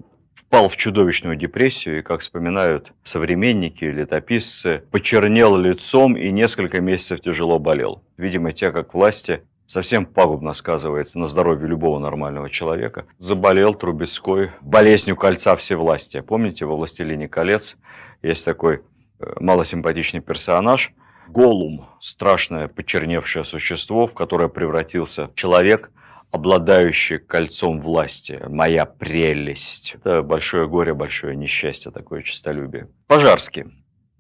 впал 0.52 0.68
в 0.68 0.76
чудовищную 0.76 1.38
депрессию 1.38 2.00
и, 2.00 2.02
как 2.02 2.20
вспоминают 2.20 2.92
современники, 3.04 3.86
летописцы, 3.86 4.84
почернел 4.92 5.56
лицом 5.56 6.18
и 6.18 6.30
несколько 6.30 6.82
месяцев 6.82 7.22
тяжело 7.22 7.58
болел. 7.58 8.04
Видимо, 8.18 8.52
те, 8.52 8.74
как 8.74 8.94
власти, 8.94 9.44
совсем 9.66 10.06
пагубно 10.06 10.52
сказывается 10.52 11.20
на 11.20 11.28
здоровье 11.28 11.70
любого 11.70 12.00
нормального 12.00 12.50
человека. 12.50 13.06
Заболел 13.18 13.74
Трубецкой 13.76 14.52
болезнью 14.60 15.16
кольца 15.16 15.56
всевластия. 15.56 16.22
Помните, 16.22 16.66
во 16.66 16.76
«Властелине 16.76 17.30
колец» 17.30 17.78
есть 18.22 18.44
такой 18.44 18.82
э, 19.22 19.34
малосимпатичный 19.40 20.20
персонаж, 20.20 20.92
Голум, 21.30 21.88
страшное 22.02 22.68
почерневшее 22.68 23.46
существо, 23.46 24.06
в 24.06 24.14
которое 24.14 24.50
превратился 24.50 25.30
человек, 25.34 25.92
обладающий 26.32 27.20
кольцом 27.20 27.80
власти. 27.82 28.42
Моя 28.48 28.86
прелесть. 28.86 29.96
Это 29.96 30.24
большое 30.24 30.68
горе, 30.68 30.94
большое 30.94 31.36
несчастье, 31.36 31.92
такое 31.92 32.24
честолюбие. 32.24 32.90
Пожарский 33.08 33.66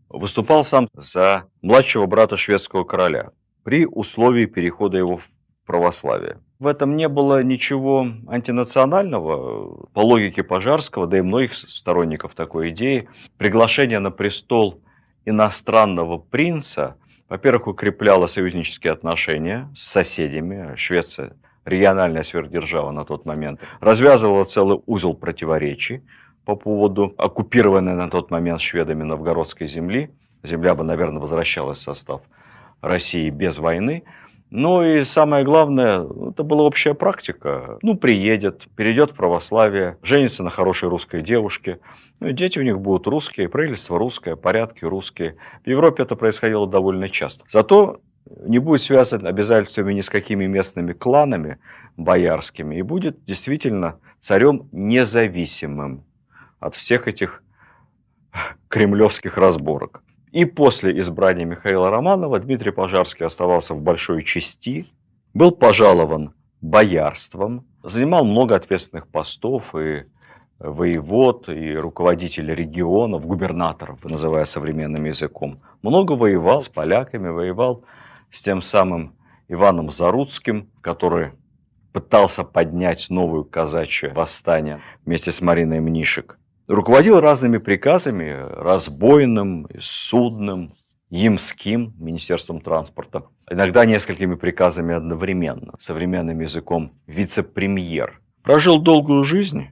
выступал 0.10 0.66
сам 0.66 0.88
за 0.94 1.46
младшего 1.62 2.06
брата 2.06 2.38
шведского 2.38 2.84
короля 2.84 3.32
при 3.64 3.86
условии 3.86 4.46
перехода 4.46 4.98
его 4.98 5.18
в 5.18 5.30
православия. 5.66 6.40
В 6.60 6.68
этом 6.68 6.96
не 6.96 7.08
было 7.08 7.42
ничего 7.42 8.08
антинационального. 8.28 9.88
По 9.94 10.00
логике 10.02 10.44
Пожарского, 10.44 11.08
да 11.08 11.18
и 11.18 11.22
многих 11.22 11.56
сторонников 11.56 12.36
такой 12.36 12.70
идеи, 12.70 13.08
приглашение 13.38 14.00
на 14.00 14.12
престол 14.12 14.82
иностранного 15.26 16.18
принца, 16.18 16.98
во-первых, 17.30 17.68
укрепляло 17.68 18.28
союзнические 18.28 18.94
отношения 18.94 19.72
с 19.76 19.84
соседями. 19.84 20.76
Швеция, 20.76 21.38
региональная 21.66 22.24
сверхдержава 22.24 22.92
на 22.92 23.04
тот 23.04 23.26
момент, 23.26 23.60
развязывала 23.80 24.44
целый 24.46 24.82
узел 24.86 25.14
противоречий 25.14 26.04
по 26.46 26.56
поводу 26.56 27.14
оккупированной 27.18 27.94
на 27.94 28.10
тот 28.10 28.32
момент 28.32 28.62
шведами 28.62 29.04
новгородской 29.04 29.68
земли. 29.68 30.10
Земля 30.44 30.74
бы, 30.76 30.84
наверное, 30.84 31.22
возвращалась 31.22 31.80
в 31.80 31.82
состав 31.82 32.22
России 32.82 33.30
без 33.30 33.58
войны– 33.58 34.04
ну 34.52 34.84
и 34.84 35.06
самое 35.06 35.46
главное, 35.46 36.06
это 36.30 36.44
была 36.44 36.64
общая 36.64 36.94
практика. 36.94 37.80
Ну, 37.82 37.96
приедет, 37.96 38.68
перейдет 38.76 39.12
в 39.12 39.16
православие, 39.16 39.98
женится 40.04 40.44
на 40.44 40.50
хорошей 40.50 40.90
русской 40.90 41.22
девушке. 41.22 41.80
Ну 42.20 42.28
и 42.28 42.34
дети 42.34 42.60
у 42.60 42.62
них 42.62 42.78
будут 42.82 43.08
русские, 43.08 43.48
правительство 43.48 43.98
русское, 43.98 44.36
порядки 44.36 44.84
русские. 44.84 45.38
В 45.64 45.70
Европе 45.70 46.04
это 46.04 46.18
происходило 46.18 46.68
довольно 46.68 47.08
часто. 47.08 47.46
Зато 47.48 48.02
не 48.26 48.60
будет 48.60 48.82
связан 48.82 49.26
обязательствами 49.26 49.94
ни 49.94 50.02
с 50.02 50.10
какими 50.10 50.46
местными 50.46 50.94
кланами 50.94 51.58
боярскими 51.98 52.76
и 52.76 52.82
будет 52.82 53.24
действительно 53.26 54.00
царем 54.20 54.70
независимым 54.72 56.04
от 56.60 56.76
всех 56.76 57.08
этих 57.08 57.44
кремлевских 58.70 59.38
разборок. 59.38 60.04
И 60.32 60.46
после 60.46 60.98
избрания 61.00 61.46
Михаила 61.46 61.90
Романова 61.90 62.40
Дмитрий 62.40 62.72
Пожарский 62.72 63.26
оставался 63.26 63.74
в 63.74 63.82
большой 63.82 64.24
части, 64.24 64.88
был 65.34 65.52
пожалован 65.52 66.34
боярством, 66.62 67.66
занимал 67.84 68.24
много 68.24 68.56
ответственных 68.56 69.08
постов 69.08 69.76
и 69.76 70.06
воевод, 70.60 71.50
и 71.50 71.76
руководитель 71.76 72.54
регионов, 72.54 73.26
губернаторов, 73.26 74.04
называя 74.06 74.46
современным 74.46 75.06
языком. 75.06 75.60
Много 75.82 76.14
воевал 76.14 76.62
с 76.62 76.70
поляками, 76.70 77.30
воевал 77.30 77.84
с 78.32 78.42
тем 78.42 78.62
самым 78.62 79.16
Иваном 79.48 79.92
Заруцким, 79.92 80.72
который 80.82 81.34
пытался 81.92 82.44
поднять 82.44 83.10
новую 83.10 83.44
казачье 83.44 84.14
восстание 84.14 84.82
вместе 85.06 85.32
с 85.32 85.42
Мариной 85.42 85.80
Мнишек. 85.80 86.38
Руководил 86.68 87.20
разными 87.20 87.58
приказами, 87.58 88.30
разбойным, 88.32 89.68
судным, 89.80 90.76
Ямским, 91.10 91.96
Министерством 92.00 92.62
транспорта, 92.62 93.24
иногда 93.50 93.84
несколькими 93.84 94.36
приказами 94.36 94.94
одновременно, 94.96 95.74
современным 95.78 96.40
языком 96.40 96.94
вице-премьер. 97.06 98.22
Прожил 98.44 98.82
долгую 98.82 99.26
жизнь, 99.26 99.72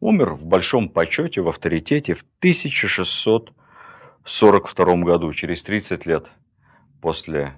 умер 0.00 0.34
в 0.34 0.44
большом 0.44 0.90
почете, 0.90 1.40
в 1.40 1.48
авторитете 1.48 2.12
в 2.12 2.22
1642 2.40 4.96
году, 4.96 5.32
через 5.32 5.62
30 5.62 6.04
лет 6.04 6.26
после 7.00 7.54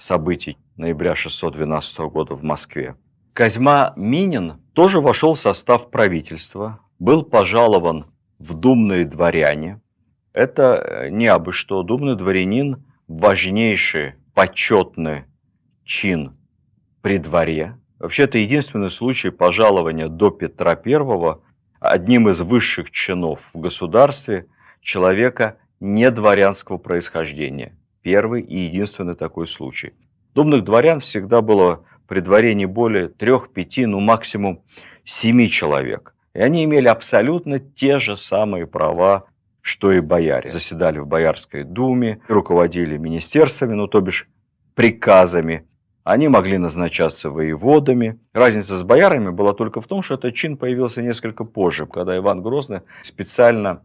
событий 0.00 0.58
ноября 0.76 1.14
612 1.14 1.98
года 2.10 2.34
в 2.34 2.42
Москве. 2.42 2.96
Козьма 3.32 3.92
Минин 3.96 4.54
тоже 4.72 5.00
вошел 5.00 5.34
в 5.34 5.38
состав 5.38 5.90
правительства, 5.90 6.80
был 6.98 7.22
пожалован 7.22 8.06
в 8.38 8.54
думные 8.54 9.06
дворяне. 9.06 9.80
Это 10.32 10.74
э, 10.74 11.08
не 11.10 11.26
абы 11.26 11.52
что. 11.52 11.82
Думный 11.82 12.16
дворянин– 12.16 12.84
важнейший 13.08 14.14
почетный 14.34 15.24
чин 15.84 16.36
при 17.02 17.18
дворе. 17.18 17.76
Вообще, 17.98 18.24
это 18.24 18.38
единственный 18.38 18.90
случай 18.90 19.30
пожалования 19.30 20.08
до 20.08 20.30
Петра 20.30 20.78
I 20.84 21.36
одним 21.80 22.28
из 22.28 22.40
высших 22.40 22.90
чинов 22.90 23.50
в 23.52 23.58
государстве 23.58 24.46
человека 24.80 25.58
не 25.80 26.10
дворянского 26.10 26.78
происхождения. 26.78 27.76
Первый 28.02 28.42
и 28.42 28.58
единственный 28.58 29.14
такой 29.14 29.46
случай. 29.46 29.92
Думных 30.34 30.64
дворян 30.64 31.00
всегда 31.00 31.42
было 31.42 31.84
при 32.06 32.20
дворе 32.20 32.54
не 32.54 32.66
более 32.66 33.08
трех, 33.08 33.52
пяти, 33.52 33.86
ну 33.86 34.00
максимум 34.00 34.62
семи 35.04 35.50
человек. 35.50 36.14
И 36.34 36.40
они 36.40 36.64
имели 36.64 36.88
абсолютно 36.88 37.58
те 37.58 37.98
же 37.98 38.16
самые 38.16 38.66
права, 38.66 39.26
что 39.60 39.92
и 39.92 40.00
бояре. 40.00 40.50
Заседали 40.50 40.98
в 40.98 41.06
Боярской 41.06 41.64
думе, 41.64 42.20
руководили 42.28 42.96
министерствами, 42.96 43.74
ну 43.74 43.86
то 43.86 44.00
бишь 44.00 44.28
приказами. 44.74 45.66
Они 46.02 46.28
могли 46.28 46.56
назначаться 46.56 47.30
воеводами. 47.30 48.18
Разница 48.32 48.78
с 48.78 48.82
боярами 48.82 49.28
была 49.30 49.52
только 49.52 49.80
в 49.80 49.86
том, 49.86 50.02
что 50.02 50.14
этот 50.14 50.34
чин 50.34 50.56
появился 50.56 51.02
несколько 51.02 51.44
позже, 51.44 51.86
когда 51.86 52.16
Иван 52.16 52.42
Грозный 52.42 52.80
специально 53.02 53.82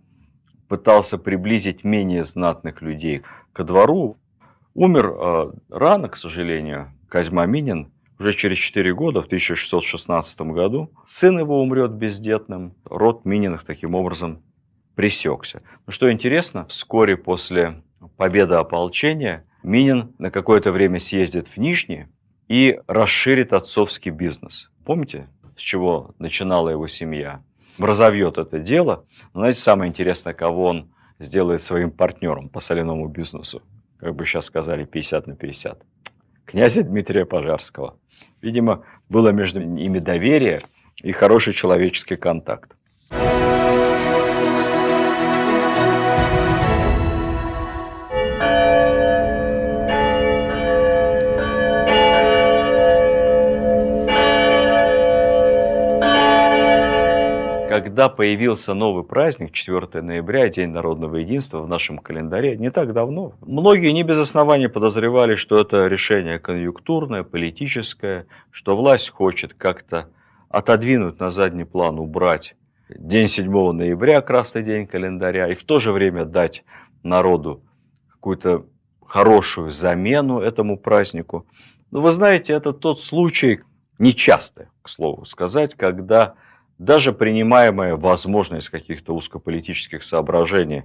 пытался 0.67 1.17
приблизить 1.17 1.83
менее 1.83 2.23
знатных 2.23 2.81
людей 2.81 3.23
ко 3.55 3.63
двору. 3.63 4.17
Умер 4.73 5.05
э, 5.07 5.51
рано, 5.69 6.09
к 6.09 6.17
сожалению, 6.17 6.91
Козьма 7.07 7.45
Минин, 7.45 7.91
уже 8.19 8.33
через 8.33 8.57
4 8.57 8.93
года, 8.93 9.21
в 9.21 9.25
1616 9.27 10.41
году. 10.41 10.91
Сын 11.07 11.39
его 11.39 11.61
умрет 11.61 11.91
бездетным. 11.91 12.75
Род 12.83 13.23
Мининых 13.23 13.63
таким 13.63 13.95
образом 13.95 14.43
пресекся. 14.95 15.61
Но 15.85 15.93
что 15.93 16.11
интересно, 16.11 16.65
вскоре 16.67 17.15
после 17.15 17.81
победы 18.17 18.55
ополчения 18.55 19.45
Минин 19.63 20.13
на 20.19 20.31
какое-то 20.31 20.71
время 20.71 20.99
съездит 20.99 21.47
в 21.47 21.57
Нижний 21.57 22.07
и 22.49 22.79
расширит 22.87 23.53
отцовский 23.53 24.11
бизнес. 24.11 24.69
Помните, 24.85 25.29
с 25.57 25.61
чего 25.61 26.13
начинала 26.19 26.69
его 26.69 26.87
семья? 26.87 27.41
Разовьет 27.77 28.37
это 28.37 28.59
дело. 28.59 29.05
Но 29.33 29.41
знаете, 29.41 29.61
самое 29.61 29.89
интересное, 29.89 30.33
кого 30.33 30.65
он 30.65 30.89
сделает 31.19 31.61
своим 31.61 31.91
партнером 31.91 32.49
по 32.49 32.59
соляному 32.59 33.07
бизнесу? 33.07 33.61
Как 33.97 34.15
бы 34.15 34.25
сейчас 34.25 34.45
сказали, 34.45 34.85
50 34.85 35.27
на 35.27 35.35
50. 35.35 35.81
Князя 36.45 36.83
Дмитрия 36.83 37.25
Пожарского. 37.25 37.97
Видимо, 38.41 38.83
было 39.09 39.29
между 39.29 39.61
ими 39.61 39.99
доверие 39.99 40.61
и 41.01 41.11
хороший 41.11 41.53
человеческий 41.53 42.15
контакт. 42.15 42.75
Когда 57.85 58.09
появился 58.09 58.73
новый 58.73 59.03
праздник, 59.03 59.51
4 59.51 60.01
ноября, 60.01 60.49
День 60.49 60.71
народного 60.71 61.17
единства 61.17 61.59
в 61.59 61.67
нашем 61.67 61.99
календаре, 61.99 62.57
не 62.57 62.71
так 62.71 62.93
давно, 62.93 63.33
многие 63.41 63.91
не 63.91 64.01
без 64.01 64.17
основания 64.17 64.69
подозревали, 64.69 65.35
что 65.35 65.59
это 65.59 65.85
решение 65.85 66.39
конъюнктурное, 66.39 67.21
политическое, 67.21 68.25
что 68.49 68.75
власть 68.75 69.11
хочет 69.11 69.53
как-то 69.53 70.09
отодвинуть 70.49 71.19
на 71.19 71.29
задний 71.29 71.63
план, 71.63 71.99
убрать 71.99 72.55
день 72.89 73.27
7 73.27 73.51
ноября, 73.51 74.21
красный 74.21 74.63
день 74.63 74.87
календаря, 74.87 75.47
и 75.51 75.53
в 75.53 75.63
то 75.63 75.77
же 75.77 75.91
время 75.91 76.25
дать 76.25 76.63
народу 77.03 77.61
какую-то 78.09 78.65
хорошую 79.05 79.69
замену 79.69 80.39
этому 80.39 80.79
празднику. 80.79 81.45
Но 81.91 82.01
вы 82.01 82.11
знаете, 82.11 82.53
это 82.53 82.73
тот 82.73 82.99
случай, 82.99 83.59
нечастый, 83.99 84.69
к 84.81 84.89
слову 84.89 85.23
сказать, 85.25 85.75
когда 85.75 86.33
даже 86.77 87.13
принимаемое, 87.13 87.95
возможно, 87.95 88.57
из 88.57 88.69
каких-то 88.69 89.15
узкополитических 89.15 90.03
соображений, 90.03 90.83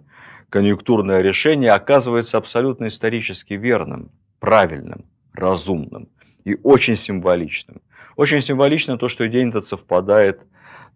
конъюнктурное 0.49 1.21
решение 1.21 1.73
оказывается 1.73 2.39
абсолютно 2.39 2.89
исторически 2.89 3.55
верным, 3.55 4.11
правильным, 4.39 5.05
разумным 5.33 6.09
и 6.45 6.57
очень 6.63 6.97
символичным. 6.97 7.83
Очень 8.17 8.43
символично 8.43 8.99
то, 8.99 9.09
что 9.09 9.29
день 9.29 9.49
этот 9.49 9.67
совпадает 9.67 10.41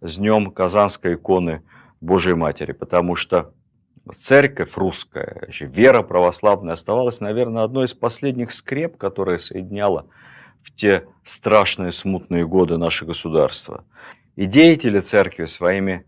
с 0.01 0.17
днем 0.17 0.51
Казанской 0.51 1.15
иконы 1.15 1.63
Божьей 2.01 2.35
Матери, 2.35 2.73
потому 2.73 3.17
что 3.17 3.53
церковь 4.17 4.77
русская, 4.77 5.49
вера 5.61 6.03
православная 6.03 6.75
оставалась, 6.75 7.21
наверное, 7.21 7.65
одной 7.65 7.87
из 7.87 7.95
последних 7.95 8.53
скреп, 8.53 8.97
которая 8.97 9.39
соединяла 9.39 10.07
в 10.63 10.75
те 10.75 11.07
страшные 11.25 11.93
смутные 11.93 12.47
годы 12.47 12.77
наше 12.77 13.07
государство. 13.07 13.85
И 14.37 14.47
деятели 14.47 15.01
церкви 15.01 15.47
своими 15.47 16.05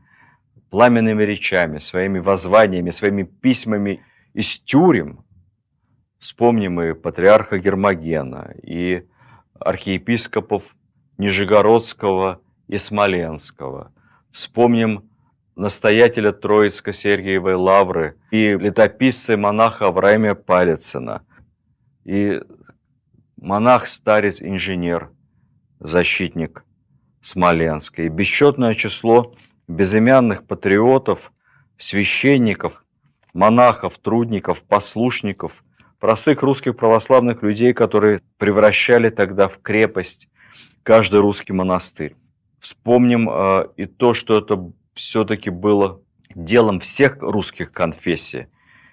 пламенными 0.71 1.23
речами, 1.23 1.79
своими 1.79 2.19
воззваниями, 2.19 2.91
своими 2.91 3.23
письмами 3.23 4.05
из 4.35 4.59
тюрем, 4.61 5.25
вспомним 6.19 6.81
и 6.81 6.93
патриарха 6.93 7.59
Гермогена, 7.59 8.55
и 8.63 9.07
архиепископов 9.61 10.65
Нижегородского 11.19 12.41
и 12.67 12.79
Смоленского, 12.79 13.93
вспомним 14.33 15.09
настоятеля 15.55 16.33
Троицко-Сергиевой 16.33 17.55
лавры 17.55 18.19
и 18.31 18.55
летописцы 18.55 19.37
монаха 19.37 19.87
Авраамия 19.87 20.35
Палицына, 20.35 21.25
и 22.05 22.43
монах-старец-инженер, 23.37 25.11
защитник 25.81 26.66
Смоленска. 27.27 28.03
И 28.03 28.09
бесчетное 28.09 28.75
число 28.75 29.35
безымянных 29.67 30.47
патриотов, 30.47 31.33
священников, 31.77 32.85
монахов, 33.35 33.99
трудников, 33.99 34.63
послушников, 34.63 35.65
простых 35.99 36.43
русских 36.43 36.77
православных 36.77 37.43
людей, 37.43 37.73
которые 37.73 38.21
превращали 38.39 39.11
тогда 39.11 39.49
в 39.49 39.59
крепость 39.61 40.29
каждый 40.85 41.19
русский 41.19 41.53
монастырь. 41.53 42.15
Вспомним 42.61 43.29
э, 43.29 43.69
и 43.77 43.87
то, 43.87 44.15
что 44.15 44.39
это 44.39 44.71
все-таки 44.95 45.51
было 45.51 46.01
делом 46.33 46.79
всех 46.79 47.19
русских 47.21 47.73
конфессий, 47.73 48.47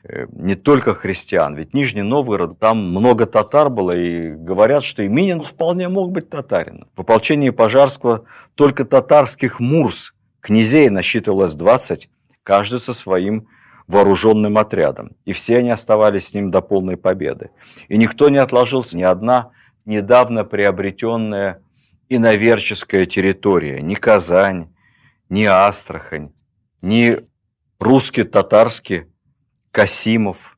не 0.04 0.56
только 0.56 0.94
христиан. 0.94 1.56
Ведь 1.56 1.74
Нижний 1.74 2.02
Новгород, 2.02 2.60
там 2.60 2.78
много 2.78 3.26
татар 3.26 3.70
было, 3.70 3.92
и 3.92 4.32
говорят, 4.32 4.84
что 4.84 5.04
и 5.04 5.08
Минин 5.08 5.42
вполне 5.42 5.88
мог 5.88 6.12
быть 6.12 6.30
татарином. 6.30 6.90
В 6.96 7.02
ополчении 7.02 7.52
Пожарского 7.52 8.26
только 8.56 8.84
татарских 8.86 9.60
мурс, 9.60 10.14
князей 10.42 10.90
насчитывалось 10.90 11.56
20, 11.56 12.10
каждый 12.44 12.80
со 12.80 12.94
своим 12.94 13.48
вооруженным 13.88 14.58
отрядом. 14.58 15.16
И 15.26 15.32
все 15.32 15.58
они 15.58 15.70
оставались 15.70 16.28
с 16.28 16.34
ним 16.34 16.52
до 16.52 16.62
полной 16.62 16.98
победы. 16.98 17.52
И 17.88 17.98
никто 17.98 18.30
не 18.30 18.38
отложился, 18.38 18.98
ни 18.98 19.04
одна 19.04 19.52
недавно 19.86 20.44
приобретенная 20.44 21.62
иноверческая 22.10 23.06
территория, 23.06 23.82
ни 23.82 23.96
Казань, 23.96 24.74
ни 25.30 25.46
Астрахань, 25.46 26.32
ни 26.82 27.26
русский, 27.80 28.24
татарский 28.24 29.06
Касимов. 29.74 30.56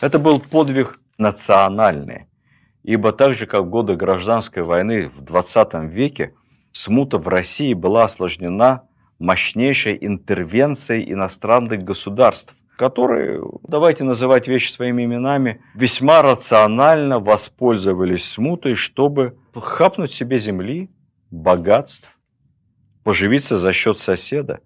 Это 0.00 0.18
был 0.18 0.40
подвиг 0.40 0.98
национальный, 1.18 2.24
ибо 2.84 3.12
так 3.12 3.34
же, 3.34 3.46
как 3.46 3.64
в 3.64 3.68
годы 3.68 3.96
гражданской 3.96 4.62
войны 4.62 5.10
в 5.10 5.20
20 5.20 5.74
веке, 5.94 6.32
смута 6.72 7.18
в 7.18 7.28
России 7.28 7.74
была 7.74 8.04
осложнена 8.04 8.84
мощнейшей 9.18 9.98
интервенцией 10.00 11.12
иностранных 11.12 11.82
государств, 11.82 12.54
которые, 12.78 13.42
давайте 13.68 14.04
называть 14.04 14.48
вещи 14.48 14.70
своими 14.70 15.04
именами, 15.04 15.60
весьма 15.74 16.22
рационально 16.22 17.20
воспользовались 17.20 18.24
смутой, 18.24 18.74
чтобы 18.74 19.36
хапнуть 19.54 20.12
себе 20.12 20.38
земли, 20.38 20.88
богатств, 21.30 22.08
поживиться 23.04 23.58
за 23.58 23.74
счет 23.74 23.98
соседа 23.98 24.60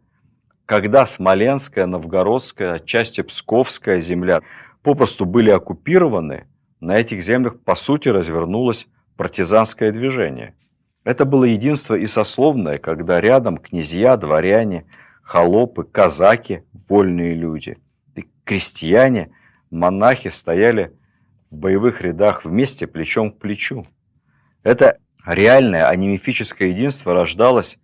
когда 0.70 1.04
Смоленская, 1.04 1.86
Новгородская, 1.86 2.74
отчасти 2.74 3.22
Псковская 3.22 4.00
земля 4.00 4.42
попросту 4.84 5.26
были 5.26 5.50
оккупированы, 5.50 6.46
на 6.78 6.96
этих 6.96 7.24
землях 7.24 7.58
по 7.58 7.74
сути 7.74 8.08
развернулось 8.08 8.86
партизанское 9.16 9.90
движение. 9.90 10.54
Это 11.02 11.24
было 11.24 11.42
единство 11.42 11.96
и 11.96 12.06
сословное, 12.06 12.74
когда 12.74 13.20
рядом 13.20 13.58
князья, 13.58 14.16
дворяне, 14.16 14.86
холопы, 15.24 15.82
казаки, 15.82 16.62
вольные 16.88 17.34
люди, 17.34 17.78
и 18.14 18.28
крестьяне, 18.44 19.32
монахи 19.72 20.28
стояли 20.28 20.92
в 21.50 21.56
боевых 21.56 22.00
рядах 22.00 22.44
вместе 22.44 22.86
плечом 22.86 23.32
к 23.32 23.40
плечу. 23.40 23.88
Это 24.62 24.98
реальное, 25.26 25.88
а 25.88 25.96
не 25.96 26.06
мифическое 26.06 26.68
единство 26.68 27.12
рождалось 27.12 27.76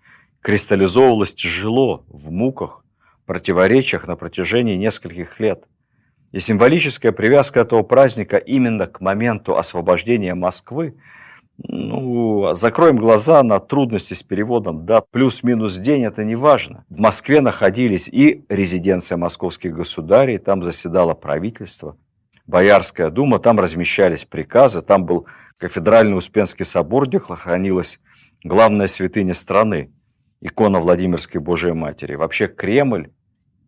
кристаллизовывалось 0.46 1.34
тяжело, 1.34 2.04
в 2.06 2.30
муках, 2.30 2.84
противоречиях 3.24 4.06
на 4.06 4.14
протяжении 4.14 4.76
нескольких 4.76 5.40
лет. 5.40 5.64
И 6.30 6.38
символическая 6.38 7.10
привязка 7.10 7.58
этого 7.58 7.82
праздника 7.82 8.36
именно 8.36 8.86
к 8.86 9.00
моменту 9.00 9.56
освобождения 9.56 10.36
Москвы 10.36 10.94
Ну, 11.58 12.54
закроем 12.54 12.96
глаза 12.96 13.42
на 13.42 13.58
трудности 13.58 14.14
с 14.14 14.22
переводом. 14.22 14.86
Да, 14.86 15.00
плюс-минус 15.00 15.78
день, 15.78 16.04
это 16.04 16.22
не 16.22 16.36
важно. 16.36 16.84
В 16.88 17.00
Москве 17.00 17.40
находились 17.40 18.06
и 18.06 18.44
резиденция 18.48 19.18
московских 19.18 19.74
государей, 19.74 20.38
там 20.38 20.62
заседало 20.62 21.14
правительство, 21.14 21.96
Боярская 22.46 23.10
дума, 23.10 23.40
там 23.40 23.58
размещались 23.58 24.24
приказы, 24.24 24.80
там 24.82 25.06
был 25.06 25.26
кафедральный 25.56 26.16
Успенский 26.16 26.64
собор, 26.64 27.08
где 27.08 27.18
хранилась 27.18 27.98
главная 28.44 28.86
святыня 28.86 29.34
страны, 29.34 29.90
икона 30.40 30.80
Владимирской 30.80 31.40
Божией 31.40 31.74
Матери. 31.74 32.14
Вообще 32.14 32.48
Кремль 32.48 33.10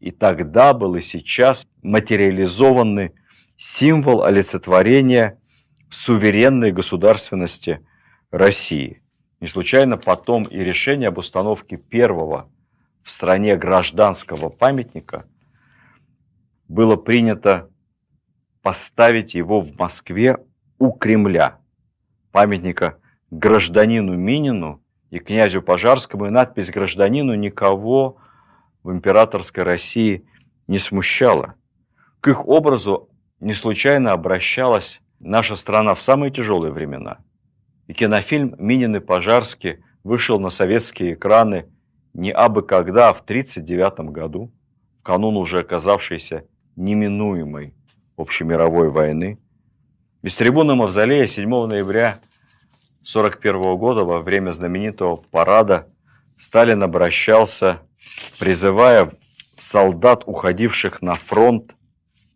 и 0.00 0.10
тогда 0.10 0.74
был, 0.74 0.94
и 0.94 1.02
сейчас 1.02 1.66
материализованный 1.82 3.12
символ 3.56 4.22
олицетворения 4.22 5.40
суверенной 5.90 6.72
государственности 6.72 7.80
России. 8.30 9.02
Не 9.40 9.48
случайно 9.48 9.96
потом 9.96 10.44
и 10.44 10.58
решение 10.58 11.08
об 11.08 11.18
установке 11.18 11.76
первого 11.76 12.50
в 13.02 13.10
стране 13.10 13.56
гражданского 13.56 14.48
памятника 14.48 15.26
было 16.68 16.96
принято 16.96 17.70
поставить 18.62 19.34
его 19.34 19.60
в 19.60 19.76
Москве 19.78 20.38
у 20.78 20.92
Кремля. 20.92 21.58
Памятника 22.32 22.98
гражданину 23.30 24.14
Минину 24.14 24.82
и 25.10 25.18
князю 25.18 25.62
Пожарскому, 25.62 26.26
и 26.26 26.30
надпись 26.30 26.70
«Гражданину» 26.70 27.34
никого 27.34 28.16
в 28.82 28.92
императорской 28.92 29.64
России 29.64 30.24
не 30.66 30.78
смущала. 30.78 31.54
К 32.20 32.28
их 32.28 32.46
образу 32.46 33.08
не 33.40 33.54
случайно 33.54 34.12
обращалась 34.12 35.00
наша 35.20 35.56
страна 35.56 35.94
в 35.94 36.02
самые 36.02 36.30
тяжелые 36.30 36.72
времена. 36.72 37.18
И 37.86 37.92
кинофильм 37.92 38.54
«Минин 38.58 38.96
и 38.96 39.00
Пожарский» 39.00 39.78
вышел 40.04 40.38
на 40.38 40.50
советские 40.50 41.14
экраны 41.14 41.66
не 42.12 42.30
абы 42.30 42.62
когда, 42.62 43.10
а 43.10 43.12
в 43.12 43.20
1939 43.20 44.12
году, 44.12 44.52
в 44.98 45.02
канун 45.02 45.36
уже 45.36 45.60
оказавшейся 45.60 46.44
неминуемой 46.76 47.74
общемировой 48.16 48.90
войны. 48.90 49.38
Из 50.22 50.34
трибуны 50.34 50.74
Мавзолея 50.74 51.26
7 51.26 51.48
ноября 51.48 52.20
1941 53.08 53.78
года 53.78 54.04
во 54.04 54.20
время 54.20 54.50
знаменитого 54.52 55.16
парада 55.16 55.88
Сталин 56.36 56.82
обращался, 56.82 57.80
призывая 58.38 59.12
солдат, 59.56 60.24
уходивших 60.26 61.00
на 61.00 61.14
фронт, 61.14 61.74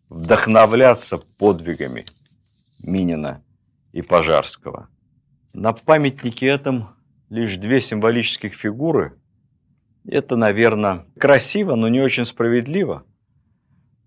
вдохновляться 0.08 1.18
подвигами 1.18 2.06
Минина 2.78 3.44
и 3.92 4.00
Пожарского. 4.00 4.88
На 5.52 5.74
памятнике 5.74 6.46
этом 6.46 6.96
лишь 7.28 7.58
две 7.58 7.82
символических 7.82 8.54
фигуры. 8.54 9.20
Это, 10.08 10.36
наверное, 10.36 11.04
красиво, 11.18 11.74
но 11.74 11.88
не 11.88 12.00
очень 12.00 12.24
справедливо. 12.24 13.04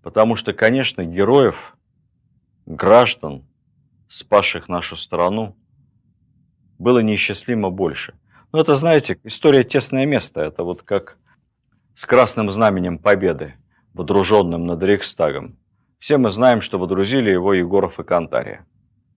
Потому 0.02 0.34
что, 0.34 0.52
конечно, 0.52 1.04
героев, 1.04 1.76
граждан, 2.66 3.46
спасших 4.08 4.68
нашу 4.68 4.96
страну, 4.96 5.56
было 6.78 7.00
неисчислимо 7.00 7.70
больше. 7.70 8.14
Но 8.52 8.60
это, 8.60 8.74
знаете, 8.76 9.18
история 9.24 9.64
тесное 9.64 10.06
место. 10.06 10.40
Это 10.40 10.62
вот 10.62 10.82
как 10.82 11.18
с 11.94 12.06
красным 12.06 12.50
знаменем 12.50 12.98
победы, 12.98 13.54
водруженным 13.94 14.66
над 14.66 14.82
Рейхстагом. 14.82 15.56
Все 15.98 16.18
мы 16.18 16.30
знаем, 16.30 16.60
что 16.60 16.78
водрузили 16.78 17.30
его 17.30 17.54
Егоров 17.54 17.98
и 17.98 18.04
Кантария. 18.04 18.66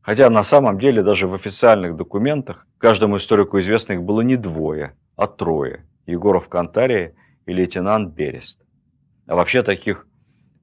Хотя 0.02 0.30
на 0.30 0.44
самом 0.44 0.80
деле 0.80 1.04
даже 1.04 1.28
в 1.28 1.34
официальных 1.34 1.96
документах 1.96 2.66
каждому 2.78 3.18
историку 3.18 3.60
известно 3.60 3.94
их 3.94 4.04
было 4.04 4.22
не 4.22 4.38
двое, 4.38 4.96
а 5.16 5.28
трое. 5.28 5.86
Егоров 6.06 6.48
Кантария 6.48 7.14
и 7.46 7.54
лейтенант 7.54 8.14
Берест. 8.14 8.62
А 9.28 9.36
вообще 9.36 9.62
таких 9.62 10.08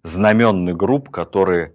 знаменных 0.03 0.77
групп, 0.77 1.11
которые 1.11 1.75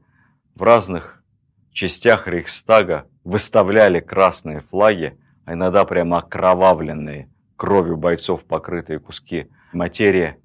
в 0.55 0.63
разных 0.63 1.23
частях 1.71 2.27
Рейхстага 2.27 3.05
выставляли 3.23 3.99
красные 3.99 4.61
флаги, 4.61 5.17
а 5.45 5.53
иногда 5.53 5.85
прямо 5.85 6.19
окровавленные, 6.19 7.29
кровью 7.55 7.97
бойцов 7.97 8.45
покрытые 8.45 8.99
куски 8.99 9.47
материи, 9.73 10.37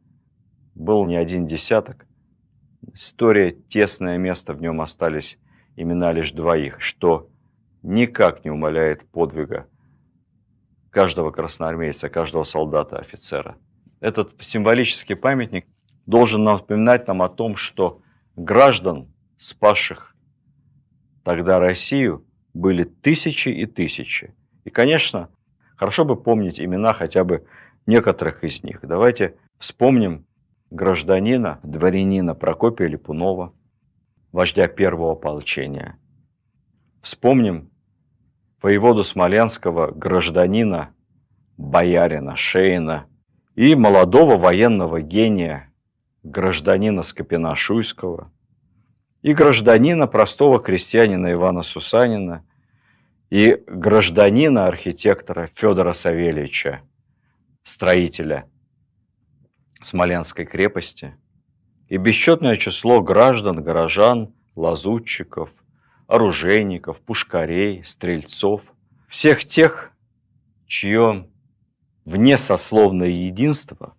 был 0.75 1.07
не 1.07 1.17
один 1.17 1.47
десяток. 1.47 2.07
История 2.93 3.53
тесное 3.53 4.19
место, 4.19 4.53
в 4.53 4.61
нем 4.61 4.81
остались 4.81 5.39
имена 5.77 6.13
лишь 6.13 6.33
двоих, 6.33 6.81
что 6.81 7.29
никак 7.83 8.45
не 8.45 8.51
умаляет 8.51 9.09
подвига 9.11 9.67
каждого 10.91 11.31
красноармейца, 11.31 12.09
каждого 12.09 12.45
солдата, 12.45 12.99
офицера. 12.99 13.57
Этот 14.01 14.33
символический 14.41 15.15
памятник 15.15 15.67
должен 16.07 16.45
напоминать 16.45 17.07
нам 17.07 17.23
о 17.23 17.29
том, 17.29 17.57
что 17.57 18.01
граждан, 18.35 19.13
спасших 19.37 20.17
тогда 21.23 21.59
Россию, 21.59 22.26
были 22.57 22.85
тысячи 22.85 23.51
и 23.51 23.67
тысячи. 23.67 24.35
И, 24.65 24.71
конечно, 24.71 25.29
хорошо 25.77 26.05
бы 26.05 26.17
помнить 26.17 26.59
имена 26.59 26.95
хотя 26.95 27.23
бы 27.23 27.47
некоторых 27.85 28.45
из 28.45 28.63
них. 28.65 28.81
Давайте 28.83 29.37
вспомним 29.59 30.25
гражданина, 30.71 31.61
дворянина 31.63 32.35
Прокопия 32.35 32.89
Липунова, 32.89 33.53
вождя 34.33 34.69
первого 34.69 35.13
ополчения. 35.13 35.99
Вспомним 37.03 37.71
воеводу 38.63 39.05
Смоленского, 39.05 39.93
гражданина, 39.93 40.95
боярина 41.59 42.37
Шейна 42.37 43.07
и 43.55 43.75
молодого 43.75 44.39
военного 44.39 45.03
гения, 45.03 45.71
гражданина 46.23 47.01
Скопина-Шуйского, 47.03 48.31
и 49.23 49.35
гражданина 49.35 50.07
простого 50.07 50.59
крестьянина 50.61 51.33
Ивана 51.33 51.63
Сусанина, 51.63 52.46
и 53.31 53.63
гражданина 53.67 54.67
архитектора 54.67 55.49
Федора 55.55 55.93
Савельевича, 55.93 56.83
строителя 57.63 58.49
Смоленской 59.83 60.45
крепости, 60.45 61.17
и 61.89 61.97
бесчетное 61.97 62.57
число 62.57 63.01
граждан, 63.01 63.63
горожан, 63.63 64.35
лазутчиков, 64.55 65.51
оружейников, 66.07 67.01
пушкарей, 67.01 67.85
стрельцов, 67.85 68.63
всех 69.09 69.45
тех, 69.45 69.93
чье 70.67 71.29
внесословное 72.05 73.09
единство, 73.09 73.97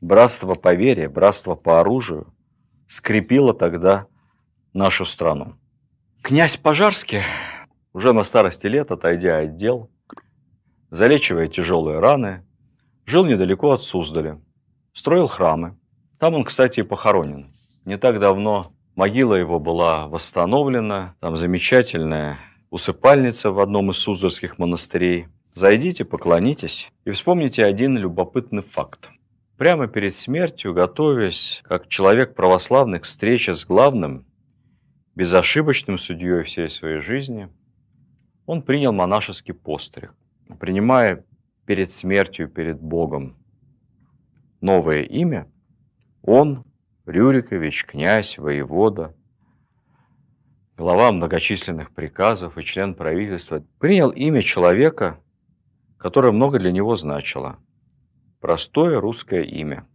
братство 0.00 0.54
по 0.54 0.74
вере, 0.74 1.08
братство 1.08 1.54
по 1.54 1.80
оружию 1.80 2.32
скрепило 2.86 3.52
тогда 3.52 4.06
нашу 4.72 5.04
страну. 5.04 5.56
Князь 6.22 6.56
Пожарский, 6.56 7.22
уже 7.96 8.12
на 8.12 8.24
старости 8.24 8.66
лет, 8.66 8.90
отойдя 8.90 9.38
от 9.38 9.56
дел, 9.56 9.90
залечивая 10.90 11.48
тяжелые 11.48 11.98
раны, 11.98 12.44
жил 13.06 13.24
недалеко 13.24 13.70
от 13.70 13.82
Суздаля, 13.82 14.38
строил 14.92 15.28
храмы. 15.28 15.78
Там 16.18 16.34
он, 16.34 16.44
кстати, 16.44 16.80
и 16.80 16.82
похоронен. 16.82 17.54
Не 17.86 17.96
так 17.96 18.20
давно 18.20 18.74
могила 18.96 19.32
его 19.32 19.58
была 19.58 20.08
восстановлена, 20.08 21.14
там 21.20 21.38
замечательная 21.38 22.36
усыпальница 22.68 23.50
в 23.50 23.60
одном 23.60 23.90
из 23.90 23.96
суздальских 23.96 24.58
монастырей. 24.58 25.28
Зайдите, 25.54 26.04
поклонитесь 26.04 26.92
и 27.06 27.12
вспомните 27.12 27.64
один 27.64 27.96
любопытный 27.96 28.62
факт. 28.62 29.08
Прямо 29.56 29.86
перед 29.86 30.14
смертью, 30.14 30.74
готовясь, 30.74 31.62
как 31.64 31.88
человек 31.88 32.34
православный, 32.34 33.00
к 33.00 33.04
встрече 33.04 33.54
с 33.54 33.64
главным, 33.64 34.26
безошибочным 35.14 35.96
судьей 35.96 36.42
всей 36.42 36.68
своей 36.68 37.00
жизни, 37.00 37.48
он 38.46 38.62
принял 38.62 38.92
монашеский 38.92 39.52
постриг, 39.52 40.14
принимая 40.58 41.24
перед 41.66 41.90
смертью, 41.90 42.48
перед 42.48 42.80
Богом 42.80 43.36
новое 44.60 45.02
имя, 45.02 45.50
он, 46.22 46.64
Рюрикович, 47.04 47.84
князь, 47.84 48.38
воевода, 48.38 49.14
глава 50.76 51.12
многочисленных 51.12 51.92
приказов 51.92 52.56
и 52.56 52.64
член 52.64 52.94
правительства, 52.94 53.64
принял 53.78 54.10
имя 54.10 54.42
человека, 54.42 55.20
которое 55.98 56.32
много 56.32 56.58
для 56.58 56.72
него 56.72 56.96
значило. 56.96 57.58
Простое 58.40 59.00
русское 59.00 59.42
имя 59.42 59.86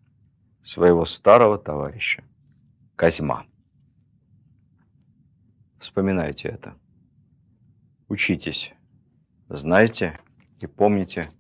своего 0.64 1.06
старого 1.06 1.58
товарища– 1.58 2.24
Козьма. 2.96 3.46
Вспоминайте 5.80 6.50
это. 6.50 6.76
Учитесь, 8.12 8.74
знайте 9.48 10.20
и 10.60 10.68
помните 10.68 11.32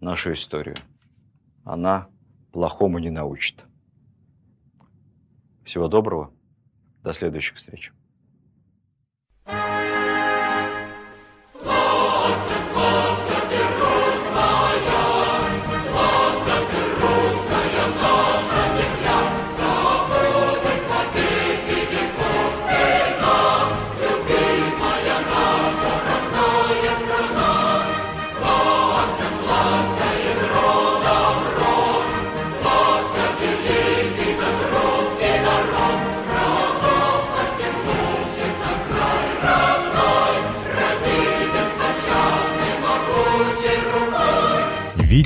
нашу 0.00 0.32
историю. 0.34 0.76
Она 1.64 2.08
плохому 2.52 3.00
не 3.00 3.10
научит. 3.10 3.64
Всего 5.64 5.88
доброго. 5.88 6.32
До 7.02 7.12
следующих 7.14 7.56
встреч. 7.56 7.92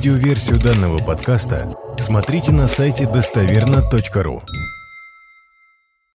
Видеоверсию 0.09 0.59
данного 0.59 0.97
подкаста 0.97 1.69
смотрите 1.99 2.51
на 2.51 2.67
сайте 2.67 3.05
достоверно.ру. 3.05 4.43